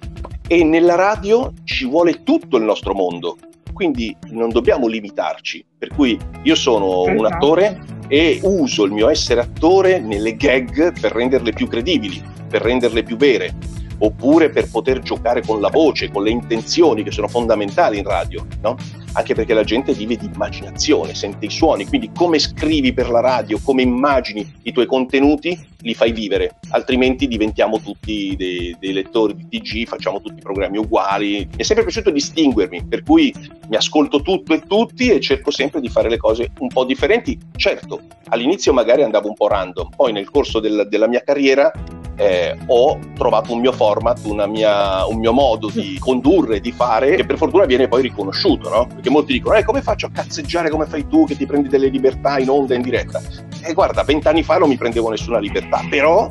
E 0.46 0.62
nella 0.62 0.94
radio 0.94 1.52
ci 1.64 1.86
vuole 1.88 2.22
tutto 2.22 2.56
il 2.58 2.64
nostro 2.64 2.92
mondo, 2.92 3.36
quindi 3.74 4.16
non 4.30 4.48
dobbiamo 4.48 4.86
limitarci. 4.86 5.62
Per 5.76 5.88
cui 5.88 6.18
io 6.44 6.54
sono 6.54 7.02
un 7.02 7.26
Esatto. 7.26 7.34
attore 7.34 7.80
e 8.08 8.40
uso 8.42 8.84
il 8.84 8.92
mio 8.92 9.10
essere 9.10 9.40
attore 9.40 10.00
nelle 10.00 10.36
gag 10.36 10.98
per 10.98 11.12
renderle 11.12 11.52
più 11.52 11.66
credibili, 11.68 12.22
per 12.48 12.62
renderle 12.62 13.02
più 13.02 13.16
vere, 13.16 13.54
oppure 13.98 14.48
per 14.48 14.70
poter 14.70 15.00
giocare 15.00 15.42
con 15.42 15.60
la 15.60 15.68
voce, 15.68 16.10
con 16.10 16.22
le 16.22 16.30
intenzioni 16.30 17.02
che 17.02 17.10
sono 17.10 17.28
fondamentali 17.28 17.98
in 17.98 18.04
radio, 18.04 18.46
no? 18.62 18.76
Anche 19.16 19.34
perché 19.34 19.54
la 19.54 19.62
gente 19.62 19.92
vive 19.92 20.16
di 20.16 20.28
immaginazione, 20.32 21.14
sente 21.14 21.46
i 21.46 21.50
suoni, 21.50 21.86
quindi 21.86 22.10
come 22.12 22.40
scrivi 22.40 22.92
per 22.92 23.08
la 23.10 23.20
radio, 23.20 23.60
come 23.62 23.82
immagini 23.82 24.54
i 24.62 24.72
tuoi 24.72 24.86
contenuti, 24.86 25.56
li 25.82 25.94
fai 25.94 26.12
vivere, 26.12 26.56
altrimenti 26.70 27.28
diventiamo 27.28 27.80
tutti 27.80 28.34
dei, 28.36 28.74
dei 28.78 28.92
lettori 28.92 29.36
di 29.36 29.60
TG, 29.60 29.86
facciamo 29.86 30.20
tutti 30.20 30.40
programmi 30.40 30.78
uguali. 30.78 31.46
Mi 31.48 31.56
è 31.58 31.62
sempre 31.62 31.84
piaciuto 31.84 32.10
distinguermi, 32.10 32.86
per 32.86 33.04
cui 33.04 33.32
mi 33.68 33.76
ascolto 33.76 34.20
tutto 34.20 34.52
e 34.52 34.62
tutti 34.66 35.08
e 35.08 35.20
cerco 35.20 35.52
sempre 35.52 35.80
di 35.80 35.88
fare 35.88 36.08
le 36.08 36.16
cose 36.16 36.50
un 36.58 36.68
po' 36.68 36.84
differenti. 36.84 37.38
Certo, 37.54 38.00
all'inizio 38.28 38.72
magari 38.72 39.02
andavo 39.04 39.28
un 39.28 39.34
po' 39.34 39.46
random, 39.46 39.90
poi 39.94 40.12
nel 40.12 40.28
corso 40.28 40.58
del- 40.58 40.88
della 40.88 41.06
mia 41.06 41.22
carriera 41.22 41.70
eh, 42.16 42.56
ho 42.66 42.98
trovato 43.16 43.52
un 43.52 43.60
mio 43.60 43.72
format, 43.72 44.24
una 44.24 44.46
mia- 44.46 45.06
un 45.06 45.18
mio 45.18 45.32
modo 45.32 45.68
di 45.70 45.96
condurre, 45.98 46.60
di 46.60 46.72
fare, 46.72 47.16
che 47.16 47.24
per 47.24 47.36
fortuna 47.36 47.64
viene 47.64 47.88
poi 47.88 48.02
riconosciuto, 48.02 48.68
no? 48.68 48.86
Perché 48.86 49.10
molti 49.10 49.32
dicono, 49.32 49.56
eh, 49.56 49.64
come 49.64 49.82
faccio 49.82 50.06
a 50.06 50.10
cazzeggiare 50.12 50.70
come 50.70 50.86
fai 50.86 51.06
tu, 51.06 51.24
che 51.24 51.36
ti 51.36 51.46
prendi 51.46 51.68
delle 51.68 51.88
libertà 51.88 52.38
in 52.38 52.50
onda, 52.50 52.74
in 52.74 52.82
diretta? 52.82 53.20
E 53.62 53.72
guarda, 53.72 54.02
vent'anni 54.02 54.42
fa 54.42 54.58
non 54.58 54.68
mi 54.68 54.76
prendevo 54.76 55.10
nessuna 55.10 55.38
libertà, 55.38 55.82
però 55.88 56.28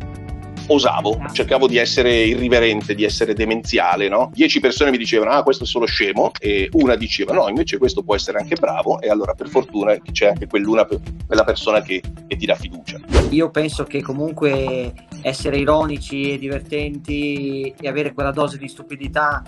osavo, 0.67 1.19
cercavo 1.31 1.67
di 1.67 1.77
essere 1.77 2.23
irriverente, 2.23 2.95
di 2.95 3.03
essere 3.03 3.33
demenziale, 3.33 4.07
no? 4.07 4.31
Dieci 4.33 4.59
persone 4.59 4.91
mi 4.91 4.97
dicevano, 4.97 5.31
ah, 5.31 5.43
questo 5.43 5.63
è 5.63 5.67
solo 5.67 5.85
scemo, 5.85 6.31
e 6.39 6.69
una 6.73 6.95
diceva, 6.95 7.33
no, 7.33 7.47
invece 7.49 7.77
questo 7.77 8.03
può 8.03 8.15
essere 8.15 8.39
anche 8.39 8.55
bravo, 8.55 9.01
e 9.01 9.09
allora 9.09 9.33
per 9.33 9.47
fortuna 9.47 9.95
c'è 10.11 10.27
anche 10.27 10.47
quell'una, 10.47 10.87
quella 11.25 11.43
persona 11.43 11.81
che, 11.81 12.01
che 12.27 12.35
ti 12.35 12.45
dà 12.45 12.55
fiducia. 12.55 12.99
Io 13.29 13.49
penso 13.49 13.83
che 13.83 14.01
comunque 14.01 14.93
essere 15.21 15.57
ironici 15.57 16.33
e 16.33 16.37
divertenti 16.37 17.73
e 17.79 17.87
avere 17.87 18.13
quella 18.13 18.31
dose 18.31 18.57
di 18.57 18.67
stupidità, 18.67 19.41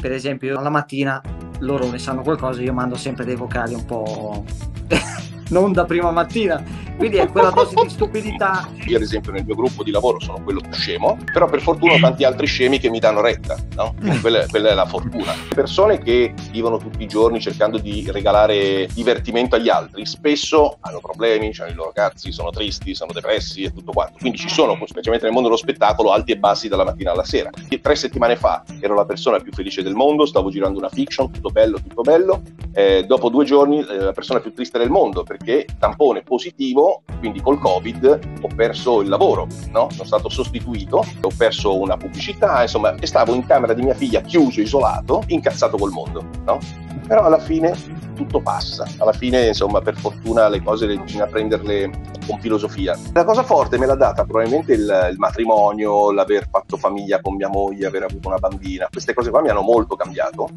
per 0.00 0.12
esempio 0.12 0.60
la 0.60 0.70
mattina 0.70 1.20
loro 1.60 1.90
ne 1.90 1.98
sanno 1.98 2.22
qualcosa, 2.22 2.62
io 2.62 2.72
mando 2.72 2.96
sempre 2.96 3.24
dei 3.24 3.36
vocali 3.36 3.74
un 3.74 3.84
po' 3.84 4.44
non 5.50 5.72
da 5.72 5.84
prima 5.84 6.10
mattina, 6.10 6.62
quindi 6.96 7.16
è 7.16 7.28
quella 7.28 7.50
dose 7.50 7.74
di 7.82 7.88
stupidità. 7.88 8.68
Io 8.86 8.96
ad 8.96 9.02
esempio 9.02 9.32
nel 9.32 9.44
mio 9.44 9.54
gruppo 9.54 9.82
di 9.82 9.90
lavoro 9.90 10.20
sono 10.20 10.42
quello 10.42 10.60
più 10.60 10.72
scemo, 10.72 11.16
però 11.32 11.46
per 11.46 11.60
fortuna 11.60 11.94
ho 11.94 11.98
tanti 11.98 12.24
altri 12.24 12.46
scemi 12.46 12.78
che 12.78 12.90
mi 12.90 12.98
danno 12.98 13.20
retta, 13.20 13.56
no? 13.74 13.94
Quella, 14.20 14.46
quella 14.46 14.70
è 14.70 14.74
la 14.74 14.86
fortuna. 14.86 15.32
Persone 15.54 15.98
che 15.98 16.34
vivono 16.50 16.76
tutti 16.76 17.02
i 17.02 17.06
giorni 17.06 17.40
cercando 17.40 17.78
di 17.78 18.04
regalare 18.10 18.86
divertimento 18.92 19.56
agli 19.56 19.68
altri, 19.68 20.04
spesso 20.04 20.76
hanno 20.80 21.00
problemi, 21.00 21.50
hanno 21.58 21.70
i 21.70 21.74
loro 21.74 21.90
cazzi, 21.92 22.32
sono 22.32 22.50
tristi, 22.50 22.94
sono 22.94 23.12
depressi 23.12 23.62
e 23.62 23.72
tutto 23.72 23.92
quanto. 23.92 24.18
Quindi 24.18 24.38
ci 24.38 24.48
sono, 24.48 24.74
specialmente 24.84 25.24
nel 25.24 25.32
mondo 25.32 25.48
dello 25.48 25.60
spettacolo, 25.60 26.12
alti 26.12 26.32
e 26.32 26.36
bassi 26.36 26.68
dalla 26.68 26.84
mattina 26.84 27.12
alla 27.12 27.24
sera. 27.24 27.50
E 27.68 27.80
tre 27.80 27.96
settimane 27.96 28.36
fa 28.36 28.62
ero 28.78 28.94
la 28.94 29.06
persona 29.06 29.38
più 29.38 29.52
felice 29.52 29.82
del 29.82 29.94
mondo, 29.94 30.26
stavo 30.26 30.50
girando 30.50 30.78
una 30.78 30.90
fiction, 30.90 31.30
tutto 31.30 31.48
bello, 31.48 31.78
tutto 31.80 32.02
bello. 32.02 32.42
Eh, 32.72 33.04
dopo 33.06 33.30
due 33.30 33.44
giorni 33.44 33.80
eh, 33.80 33.96
la 33.96 34.12
persona 34.12 34.38
più 34.38 34.52
triste 34.52 34.78
del 34.78 34.90
mondo 34.90 35.22
perché 35.22 35.39
tampone 35.78 36.22
positivo, 36.22 37.02
quindi 37.18 37.40
col 37.40 37.58
Covid 37.58 38.20
ho 38.42 38.48
perso 38.54 39.00
il 39.00 39.08
lavoro, 39.08 39.46
no? 39.72 39.88
sono 39.90 40.04
stato 40.04 40.28
sostituito, 40.28 40.98
ho 40.98 41.30
perso 41.36 41.78
una 41.78 41.96
pubblicità, 41.96 42.62
insomma, 42.62 42.94
e 42.94 43.06
stavo 43.06 43.34
in 43.34 43.46
camera 43.46 43.72
di 43.72 43.82
mia 43.82 43.94
figlia 43.94 44.20
chiuso, 44.20 44.60
isolato, 44.60 45.22
incazzato 45.28 45.76
col 45.76 45.90
mondo. 45.90 46.24
No? 46.44 46.58
Però 47.06 47.22
alla 47.22 47.38
fine 47.38 47.74
tutto 48.14 48.40
passa, 48.40 48.86
alla 48.98 49.12
fine 49.12 49.46
insomma 49.46 49.80
per 49.80 49.96
fortuna 49.96 50.48
le 50.48 50.62
cose 50.62 50.86
le- 50.86 50.98
bisogna 50.98 51.26
prenderle 51.26 51.90
con 52.26 52.38
filosofia. 52.38 52.96
La 53.14 53.24
cosa 53.24 53.42
forte 53.42 53.78
me 53.78 53.86
l'ha 53.86 53.94
data 53.94 54.24
probabilmente 54.24 54.74
il, 54.74 55.08
il 55.10 55.18
matrimonio, 55.18 56.12
l'aver 56.12 56.48
fatto 56.50 56.76
famiglia 56.76 57.20
con 57.20 57.34
mia 57.34 57.48
moglie, 57.48 57.86
aver 57.86 58.04
avuto 58.04 58.28
una 58.28 58.38
bambina, 58.38 58.88
queste 58.90 59.14
cose 59.14 59.30
qua 59.30 59.40
mi 59.40 59.48
hanno 59.48 59.62
molto 59.62 59.96
cambiato 59.96 60.48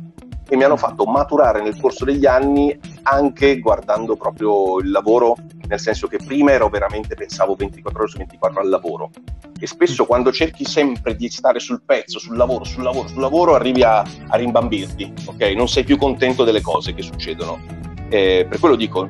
e 0.53 0.55
mi 0.55 0.65
hanno 0.65 0.77
fatto 0.77 1.05
maturare 1.05 1.63
nel 1.63 1.79
corso 1.79 2.05
degli 2.05 2.27
anni 2.27 2.79
anche 3.01 3.57
guardando 3.57 4.15
proprio 4.15 4.77
il 4.77 4.91
lavoro, 4.91 5.36
nel 5.67 5.79
senso 5.79 6.05
che 6.05 6.17
prima 6.24 6.51
ero 6.51 6.69
veramente, 6.69 7.15
pensavo 7.15 7.55
24 7.55 8.00
ore 8.00 8.07
su 8.07 8.17
24 8.19 8.62
al 8.62 8.69
lavoro 8.69 9.10
e 9.60 9.65
spesso 9.65 10.05
quando 10.05 10.31
cerchi 10.31 10.63
sempre 10.63 11.15
di 11.15 11.27
stare 11.27 11.60
sul 11.60 11.81
pezzo, 11.83 12.19
sul 12.19 12.38
lavoro, 12.38 12.65
sul 12.65 12.83
lavoro, 12.83 13.07
sul 13.07 13.19
lavoro, 13.19 13.55
arrivi 13.55 13.81
a, 13.81 14.01
a 14.01 14.36
rimbambirti, 14.36 15.12
ok? 15.25 15.41
Non 15.55 15.67
sei 15.67 15.83
più 15.83 15.98
contento 15.98 16.43
delle 16.43 16.62
cose 16.62 16.93
che 16.93 17.01
succedono. 17.01 17.60
Eh, 18.10 18.45
per 18.48 18.60
quello 18.60 18.75
dico, 18.75 19.07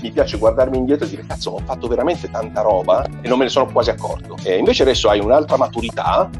mi 0.00 0.12
piace 0.12 0.38
guardarmi 0.38 0.76
indietro 0.76 1.06
e 1.06 1.08
dire 1.08 1.24
cazzo 1.26 1.50
ho 1.50 1.58
fatto 1.64 1.88
veramente 1.88 2.30
tanta 2.30 2.60
roba 2.60 3.04
e 3.20 3.26
non 3.26 3.38
me 3.38 3.44
ne 3.44 3.50
sono 3.50 3.66
quasi 3.66 3.90
accorto. 3.90 4.36
Eh, 4.44 4.58
invece 4.58 4.84
adesso 4.84 5.08
hai 5.08 5.18
un'altra 5.18 5.56
maturità, 5.56 6.30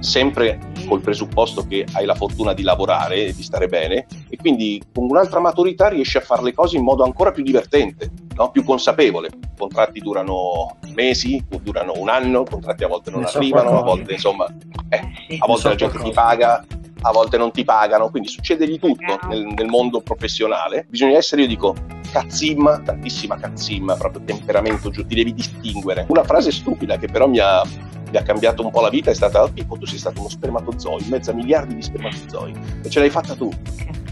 sempre 0.00 0.58
col 0.90 1.00
presupposto 1.00 1.64
che 1.68 1.86
hai 1.92 2.04
la 2.04 2.16
fortuna 2.16 2.52
di 2.52 2.64
lavorare 2.64 3.26
e 3.26 3.32
di 3.32 3.44
stare 3.44 3.68
bene 3.68 4.06
e 4.28 4.36
quindi 4.36 4.82
con 4.92 5.04
un'altra 5.08 5.38
maturità 5.38 5.86
riesci 5.86 6.16
a 6.16 6.20
fare 6.20 6.42
le 6.42 6.52
cose 6.52 6.76
in 6.76 6.82
modo 6.82 7.04
ancora 7.04 7.30
più 7.30 7.44
divertente, 7.44 8.10
no? 8.34 8.50
più 8.50 8.64
consapevole. 8.64 9.28
I 9.28 9.56
contratti 9.56 10.00
durano 10.00 10.78
mesi, 10.92 11.40
durano 11.62 11.92
un 11.94 12.08
anno, 12.08 12.42
i 12.42 12.50
contratti 12.50 12.82
a 12.82 12.88
volte 12.88 13.12
non 13.12 13.20
Ne 13.20 13.28
so 13.28 13.38
arrivano, 13.38 13.68
a 13.68 13.70
qualcosa. 13.70 13.94
volte 13.94 14.12
insomma, 14.14 14.46
eh, 14.88 15.38
a 15.38 15.46
volte 15.46 15.62
so 15.62 15.68
la 15.68 15.74
gente 15.76 15.96
ti 15.98 16.10
qualcosa. 16.10 16.26
paga, 16.26 16.66
a 17.02 17.12
volte 17.12 17.36
non 17.36 17.52
ti 17.52 17.62
pagano, 17.62 18.10
quindi 18.10 18.28
succede 18.28 18.66
di 18.66 18.78
tutto 18.80 19.20
nel, 19.28 19.46
nel 19.46 19.68
mondo 19.68 20.00
professionale. 20.00 20.86
Bisogna 20.88 21.16
essere, 21.16 21.42
io 21.42 21.48
dico, 21.48 21.76
cazzimma, 22.10 22.80
tantissima 22.80 23.36
cazzimma, 23.36 23.94
proprio 23.94 24.22
temperamento 24.24 24.90
giù, 24.90 25.06
ti 25.06 25.14
devi 25.14 25.32
distinguere. 25.32 26.06
Una 26.08 26.24
frase 26.24 26.50
stupida 26.50 26.98
che 26.98 27.06
però 27.06 27.28
mi 27.28 27.38
ha, 27.38 27.62
mi 28.10 28.16
ha 28.16 28.22
cambiato 28.22 28.64
un 28.64 28.70
po' 28.70 28.80
la 28.80 28.90
vita 28.90 29.10
è 29.10 29.14
stata, 29.14 29.42
oh, 29.42 29.48
Pippo, 29.48 29.78
tu 29.78 29.86
sei 29.86 29.98
stato 29.98 30.20
uno 30.20 30.28
spermatozoo, 30.28 30.98
in 31.00 31.08
mezzo 31.08 31.30
a 31.30 31.34
miliardi 31.34 31.74
di 31.74 31.82
spermatozoi, 31.82 32.54
e 32.82 32.90
ce 32.90 33.00
l'hai 33.00 33.10
fatta 33.10 33.34
tu. 33.34 33.50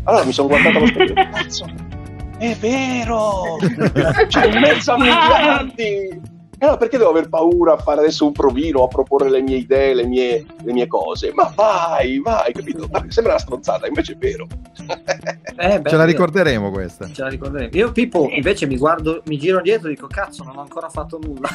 Allora 0.04 0.24
mi 0.24 0.32
sono 0.32 0.48
guardato 0.48 0.78
allo 0.78 0.86
specchio 0.86 1.14
cazzo, 1.30 1.66
è 2.38 2.54
vero, 2.54 3.58
cioè 4.28 4.46
in 4.46 4.60
mezzo 4.60 4.92
a 4.92 4.98
miliardi. 4.98 6.36
Allora 6.60 6.76
perché 6.76 6.98
devo 6.98 7.10
aver 7.10 7.28
paura 7.28 7.74
a 7.74 7.76
fare 7.76 8.00
adesso 8.00 8.26
un 8.26 8.32
provino, 8.32 8.82
a 8.82 8.88
proporre 8.88 9.30
le 9.30 9.40
mie 9.42 9.58
idee, 9.58 9.94
le 9.94 10.06
mie, 10.06 10.44
le 10.64 10.72
mie 10.72 10.86
cose? 10.88 11.30
Ma 11.32 11.52
vai, 11.54 12.18
vai, 12.18 12.52
capito? 12.52 12.88
Sembra 13.08 13.34
una 13.34 13.40
stronzata, 13.40 13.86
invece 13.86 14.12
è 14.12 14.16
vero. 14.16 14.46
Eh, 15.56 15.80
beh, 15.80 15.88
Ce 15.90 15.96
la 15.96 16.04
ricorderemo 16.04 16.70
questa. 16.70 17.08
Ce 17.12 17.22
la 17.22 17.28
ricorderemo. 17.28 17.70
Io 17.74 17.92
Pippo 17.92 18.28
invece 18.30 18.66
mi 18.66 18.76
guardo, 18.76 19.22
mi 19.26 19.38
giro 19.38 19.60
dietro 19.60 19.88
e 19.88 19.90
dico 19.94 20.06
cazzo 20.08 20.42
non 20.44 20.56
ho 20.56 20.60
ancora 20.62 20.88
fatto 20.88 21.18
nulla. 21.22 21.48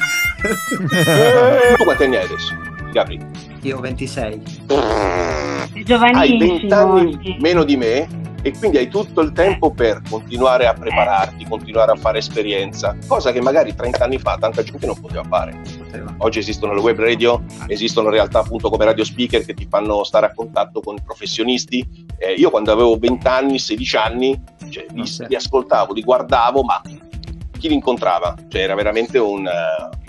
tu 1.76 1.84
quanti 1.84 2.04
anni 2.04 2.16
hai 2.16 2.24
adesso, 2.24 2.54
Gabri? 2.92 3.20
Io 3.62 3.76
ho 3.76 3.80
26. 3.80 4.42
Sei 4.46 4.66
Hai 4.68 5.84
giovanissimo. 5.84 6.38
20 6.38 6.72
anni 6.72 7.36
meno 7.40 7.64
di 7.64 7.76
me 7.76 8.06
e 8.44 8.52
quindi 8.58 8.76
hai 8.76 8.88
tutto 8.88 9.22
il 9.22 9.32
tempo 9.32 9.70
per 9.70 10.02
continuare 10.06 10.66
a 10.66 10.74
prepararti, 10.74 11.46
continuare 11.46 11.92
a 11.92 11.96
fare 11.96 12.18
esperienza, 12.18 12.94
cosa 13.06 13.32
che 13.32 13.40
magari 13.40 13.74
30 13.74 14.04
anni 14.04 14.18
fa 14.18 14.36
tanta 14.36 14.62
gente 14.62 14.84
non 14.84 15.00
poteva 15.00 15.24
fare. 15.24 15.58
Oggi 16.18 16.40
esistono 16.40 16.74
le 16.74 16.80
web 16.80 16.98
radio, 16.98 17.42
esistono 17.68 18.10
realtà 18.10 18.40
appunto 18.40 18.68
come 18.68 18.84
radio 18.84 19.02
speaker 19.02 19.46
che 19.46 19.54
ti 19.54 19.66
fanno 19.66 20.04
stare 20.04 20.26
a 20.26 20.34
contatto 20.34 20.82
con 20.82 21.02
professionisti. 21.02 22.04
Eh, 22.18 22.32
io 22.32 22.50
quando 22.50 22.70
avevo 22.70 22.98
20 22.98 23.26
anni, 23.26 23.58
16 23.58 23.96
anni, 23.96 24.38
cioè, 24.68 24.84
li, 24.92 25.04
li 25.26 25.34
ascoltavo, 25.34 25.94
li 25.94 26.02
guardavo, 26.02 26.62
ma 26.62 26.82
chi 27.58 27.68
li 27.68 27.74
incontrava? 27.74 28.36
Cioè 28.46 28.60
era 28.60 28.74
veramente 28.74 29.16
un... 29.16 29.46
Uh, 29.46 30.03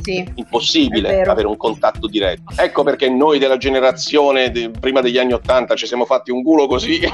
sì, 0.00 0.32
impossibile 0.34 1.22
avere 1.22 1.46
un 1.46 1.56
contatto 1.56 2.06
diretto. 2.06 2.52
Ecco 2.56 2.82
perché 2.82 3.08
noi 3.08 3.38
della 3.38 3.56
generazione 3.56 4.50
de, 4.50 4.70
prima 4.70 5.00
degli 5.00 5.18
anni 5.18 5.32
Ottanta 5.32 5.74
ci 5.74 5.86
siamo 5.86 6.04
fatti 6.04 6.30
un 6.30 6.42
culo 6.42 6.66
così. 6.66 7.00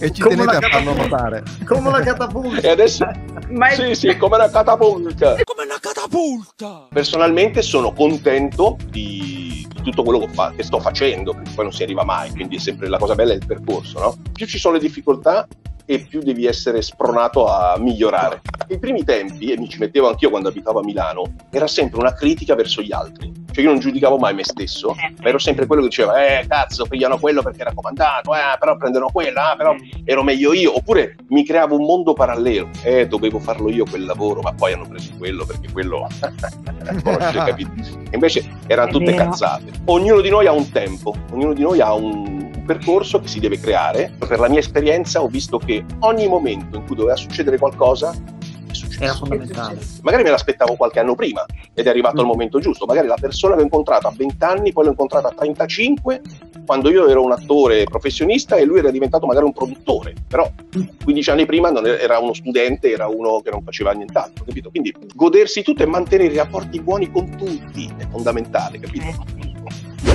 e 0.00 0.12
ci 0.12 0.20
come 0.22 0.36
tenete 0.36 0.66
a 0.66 0.68
farlo 0.68 0.94
notare. 0.94 1.42
Come 1.64 1.88
una 1.88 2.00
catapulta. 2.08 2.60
E 2.60 2.70
adesso... 2.70 3.06
Ma 3.50 3.68
è... 3.68 3.74
Sì, 3.74 3.94
sì, 3.94 4.16
come 4.18 4.36
una 4.36 4.50
catapulta. 4.50 5.36
Come 5.42 5.64
una 5.64 5.78
catapulta. 5.80 6.86
Personalmente 6.92 7.62
sono 7.62 7.92
contento 7.92 8.76
di, 8.90 9.66
di 9.74 9.82
tutto 9.82 10.02
quello 10.02 10.18
che, 10.20 10.28
fa, 10.28 10.52
che, 10.54 10.62
sto 10.62 10.80
facendo, 10.80 11.32
perché 11.32 11.50
poi 11.54 11.64
non 11.64 11.72
si 11.72 11.82
arriva 11.82 12.04
mai, 12.04 12.30
quindi 12.30 12.56
è 12.56 12.58
sempre 12.58 12.88
la 12.88 12.98
cosa 12.98 13.14
bella 13.14 13.32
è 13.32 13.36
il 13.36 13.46
percorso, 13.46 14.00
no? 14.00 14.16
Più 14.32 14.46
ci 14.46 14.58
sono 14.58 14.74
le 14.74 14.80
difficoltà, 14.80 15.46
e 15.90 16.00
più 16.00 16.20
devi 16.20 16.44
essere 16.44 16.82
spronato 16.82 17.46
a 17.46 17.78
migliorare. 17.78 18.42
I 18.68 18.78
primi 18.78 19.04
tempi, 19.04 19.50
e 19.50 19.58
mi 19.58 19.70
ci 19.70 19.78
mettevo 19.78 20.08
anch'io 20.08 20.28
quando 20.28 20.50
abitavo 20.50 20.80
a 20.80 20.84
Milano, 20.84 21.22
era 21.50 21.66
sempre 21.66 21.98
una 21.98 22.12
critica 22.12 22.54
verso 22.54 22.82
gli 22.82 22.92
altri. 22.92 23.32
Cioè 23.50 23.64
io 23.64 23.70
non 23.70 23.80
giudicavo 23.80 24.18
mai 24.18 24.34
me 24.34 24.44
stesso, 24.44 24.94
ma 24.94 25.28
ero 25.28 25.38
sempre 25.38 25.64
quello 25.64 25.80
che 25.80 25.88
diceva, 25.88 26.22
eh 26.22 26.44
cazzo, 26.46 26.84
pigliano 26.84 27.18
quello 27.18 27.40
perché 27.40 27.62
era 27.62 27.72
comandato, 27.72 28.34
eh 28.34 28.58
però 28.58 28.76
prendono 28.76 29.08
quello, 29.10 29.40
ah, 29.40 29.56
però 29.56 29.74
ero 30.04 30.22
meglio 30.22 30.52
io. 30.52 30.76
Oppure 30.76 31.16
mi 31.28 31.42
creavo 31.42 31.74
un 31.76 31.86
mondo 31.86 32.12
parallelo, 32.12 32.68
eh 32.82 33.06
dovevo 33.06 33.38
farlo 33.38 33.70
io 33.70 33.86
quel 33.88 34.04
lavoro, 34.04 34.42
ma 34.42 34.52
poi 34.52 34.74
hanno 34.74 34.86
preso 34.86 35.12
quello 35.16 35.46
perché 35.46 35.72
quello... 35.72 36.06
capito? 37.32 37.70
Invece 38.12 38.58
erano 38.66 38.90
tutte 38.90 39.14
cazzate. 39.14 39.72
Ognuno 39.86 40.20
di 40.20 40.28
noi 40.28 40.46
ha 40.46 40.52
un 40.52 40.70
tempo, 40.70 41.14
ognuno 41.30 41.54
di 41.54 41.62
noi 41.62 41.80
ha 41.80 41.94
un 41.94 42.47
percorso 42.68 43.18
che 43.18 43.28
si 43.28 43.40
deve 43.40 43.58
creare. 43.58 44.12
Per 44.18 44.38
la 44.38 44.48
mia 44.48 44.58
esperienza 44.58 45.22
ho 45.22 45.26
visto 45.26 45.56
che 45.56 45.82
ogni 46.00 46.28
momento 46.28 46.76
in 46.76 46.84
cui 46.84 46.96
doveva 46.96 47.16
succedere 47.16 47.56
qualcosa 47.56 48.10
è 48.10 48.74
successo. 48.74 49.02
Era 49.02 49.14
fondamentale. 49.14 49.78
Magari 50.02 50.22
me 50.22 50.30
l'aspettavo 50.30 50.76
qualche 50.76 51.00
anno 51.00 51.14
prima 51.14 51.46
ed 51.72 51.86
è 51.86 51.88
arrivato 51.88 52.16
mm. 52.16 52.20
il 52.20 52.26
momento 52.26 52.60
giusto. 52.60 52.84
Magari 52.84 53.06
la 53.06 53.16
persona 53.18 53.54
l'ho 53.54 53.62
incontrata 53.62 54.08
a 54.08 54.12
20 54.14 54.44
anni, 54.44 54.72
poi 54.72 54.84
l'ho 54.84 54.90
incontrata 54.90 55.28
a 55.28 55.32
35, 55.32 56.20
quando 56.66 56.90
io 56.90 57.08
ero 57.08 57.24
un 57.24 57.32
attore 57.32 57.84
professionista 57.84 58.56
e 58.56 58.66
lui 58.66 58.80
era 58.80 58.90
diventato 58.90 59.24
magari 59.24 59.46
un 59.46 59.54
produttore. 59.54 60.12
Però 60.28 60.50
15 61.02 61.30
anni 61.30 61.46
prima 61.46 61.72
era 61.98 62.18
uno 62.18 62.34
studente, 62.34 62.92
era 62.92 63.06
uno 63.06 63.40
che 63.40 63.48
non 63.50 63.62
faceva 63.62 63.92
nient'altro, 63.92 64.44
capito? 64.44 64.68
Quindi 64.68 64.94
godersi 65.14 65.62
tutto 65.62 65.82
e 65.82 65.86
mantenere 65.86 66.34
i 66.34 66.36
rapporti 66.36 66.82
buoni 66.82 67.10
con 67.10 67.34
tutti 67.34 67.90
è 67.96 68.06
fondamentale, 68.10 68.78
capito? 68.78 69.47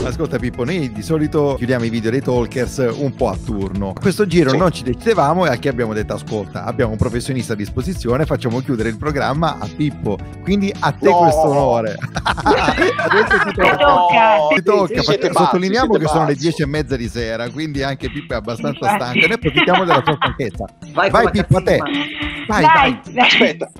Ascolta 0.03 0.37
Pippo, 0.37 0.63
noi 0.65 0.91
di 0.91 1.01
solito 1.01 1.55
chiudiamo 1.57 1.85
i 1.85 1.89
video 1.89 2.11
dei 2.11 2.21
talkers 2.21 2.91
un 2.97 3.13
po' 3.15 3.29
a 3.29 3.37
turno. 3.37 3.93
Questo 3.99 4.25
giro 4.25 4.49
sì. 4.49 4.57
non 4.57 4.71
ci 4.71 4.83
decidevamo 4.83 5.45
e 5.45 5.49
a 5.49 5.55
chi 5.55 5.67
abbiamo 5.67 5.93
detto 5.93 6.13
ascolta, 6.13 6.65
abbiamo 6.65 6.91
un 6.91 6.97
professionista 6.97 7.53
a 7.53 7.55
disposizione, 7.55 8.25
facciamo 8.25 8.59
chiudere 8.59 8.89
il 8.89 8.97
programma 8.97 9.57
a 9.59 9.67
Pippo. 9.73 10.17
Quindi 10.41 10.73
a 10.77 10.91
te 10.91 11.09
no. 11.09 11.17
questo 11.19 11.47
onore. 11.47 11.95
Adesso 12.23 13.37
ti 13.45 13.53
tocca. 13.55 14.37
No. 14.37 14.47
Ti 14.53 14.63
tocca. 14.63 15.01
Sì, 15.01 15.19
sì, 15.21 15.29
Sottolineiamo 15.31 15.93
che 15.93 16.03
pazzo. 16.03 16.13
sono 16.13 16.27
le 16.27 16.35
dieci 16.35 16.61
e 16.61 16.65
mezza 16.65 16.95
di 16.95 17.07
sera, 17.07 17.49
quindi 17.49 17.81
anche 17.83 18.09
Pippo 18.09 18.33
è 18.33 18.37
abbastanza 18.37 18.95
stanco. 18.95 19.19
Noi 19.19 19.31
approfittiamo 19.31 19.85
della 19.85 20.03
sua 20.03 20.15
stanchezza. 20.15 20.65
Vai, 20.91 21.09
vai 21.09 21.29
Pippo, 21.31 21.57
a 21.57 21.61
te. 21.61 21.77
Vai, 22.47 22.63
vai. 22.63 23.01
vai. 23.05 23.19
Aspetta, 23.19 23.71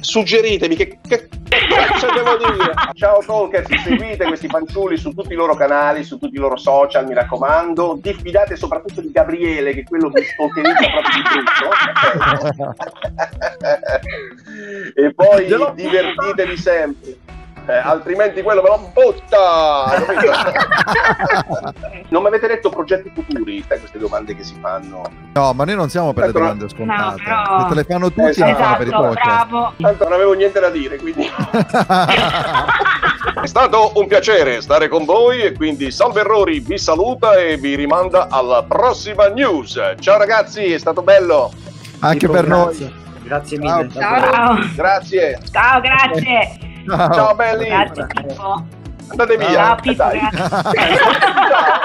suggeritemi 0.00 0.76
che, 0.76 0.98
che 1.06 1.28
cazzo 1.48 2.06
devo 2.12 2.36
dire? 2.36 2.72
Ciao 2.94 3.20
Talkers, 3.24 3.68
seguite 3.82 4.26
questi 4.26 4.48
fanciulli 4.48 4.96
su 4.96 5.12
tutti 5.14 5.32
i 5.32 5.36
loro 5.36 5.54
canali, 5.54 6.04
su 6.04 6.18
tutti 6.18 6.34
i 6.34 6.38
loro 6.38 6.56
social, 6.56 7.06
mi 7.06 7.14
raccomando. 7.14 7.98
Diffidate 8.00 8.56
soprattutto 8.56 9.00
di 9.00 9.10
Gabriele, 9.10 9.74
che 9.74 9.84
quello 9.84 10.08
vi 10.08 10.22
stalkerizza 10.22 10.90
proprio 10.90 11.12
di 11.14 11.22
tutto. 11.34 11.68
e 15.00 15.14
poi 15.14 15.46
divertitevi 15.74 16.56
sempre 16.56 17.16
eh, 17.68 17.76
altrimenti 17.76 18.40
quello 18.40 18.62
me 18.62 18.68
lo 18.70 18.90
butta. 18.94 19.92
non 22.08 22.22
mi 22.22 22.28
avete 22.28 22.46
detto 22.46 22.70
progetti 22.70 23.10
futuri, 23.12 23.62
sai, 23.68 23.78
queste 23.78 23.98
domande 23.98 24.34
che 24.34 24.42
si 24.42 24.56
fanno. 24.58 25.02
No, 25.34 25.52
ma 25.52 25.64
noi 25.64 25.74
non 25.74 25.90
siamo 25.90 26.14
per 26.14 26.24
ecco, 26.24 26.38
le 26.38 26.44
domande 26.44 26.68
scontate. 26.70 27.10
No, 27.10 27.16
però... 27.22 27.60
Se 27.60 27.66
te 27.68 27.74
le 27.74 27.84
fanno 27.84 28.08
tutti, 28.08 28.30
esatto, 28.30 28.50
esatto, 28.50 28.78
per 28.78 28.86
i 28.86 28.90
bravo. 28.90 29.74
Tanto 29.76 30.04
non 30.04 30.14
avevo 30.14 30.32
niente 30.32 30.60
da 30.60 30.70
dire, 30.70 30.96
quindi. 30.96 31.28
È 33.42 33.46
stato 33.46 33.92
un 33.96 34.06
piacere 34.06 34.62
stare 34.62 34.88
con 34.88 35.04
voi 35.04 35.42
e 35.42 35.52
quindi 35.52 35.90
Salve 35.90 36.20
Errori 36.20 36.60
vi 36.60 36.78
saluta 36.78 37.36
e 37.36 37.58
vi 37.58 37.74
rimanda 37.74 38.28
alla 38.30 38.64
prossima 38.64 39.28
news. 39.28 39.78
Ciao 40.00 40.16
ragazzi, 40.16 40.72
è 40.72 40.78
stato 40.78 41.02
bello. 41.02 41.52
Anche 42.00 42.26
per 42.28 42.46
grazie. 42.46 42.86
noi. 42.86 42.94
Grazie 43.24 43.58
mille. 43.58 43.90
Ciao. 43.92 44.20
Ciao. 44.20 44.56
Grazie. 44.74 45.38
Ciao, 45.52 45.80
grazie. 45.80 46.67
Ciao, 46.96 47.34
belli. 47.34 47.66
Grazie 47.66 48.06
Pippo. 48.06 48.66
Andate 49.10 49.36
via. 49.36 49.52
Ciao 49.52 49.74
Pippo. 49.76 50.10
Ciao. 50.10 51.76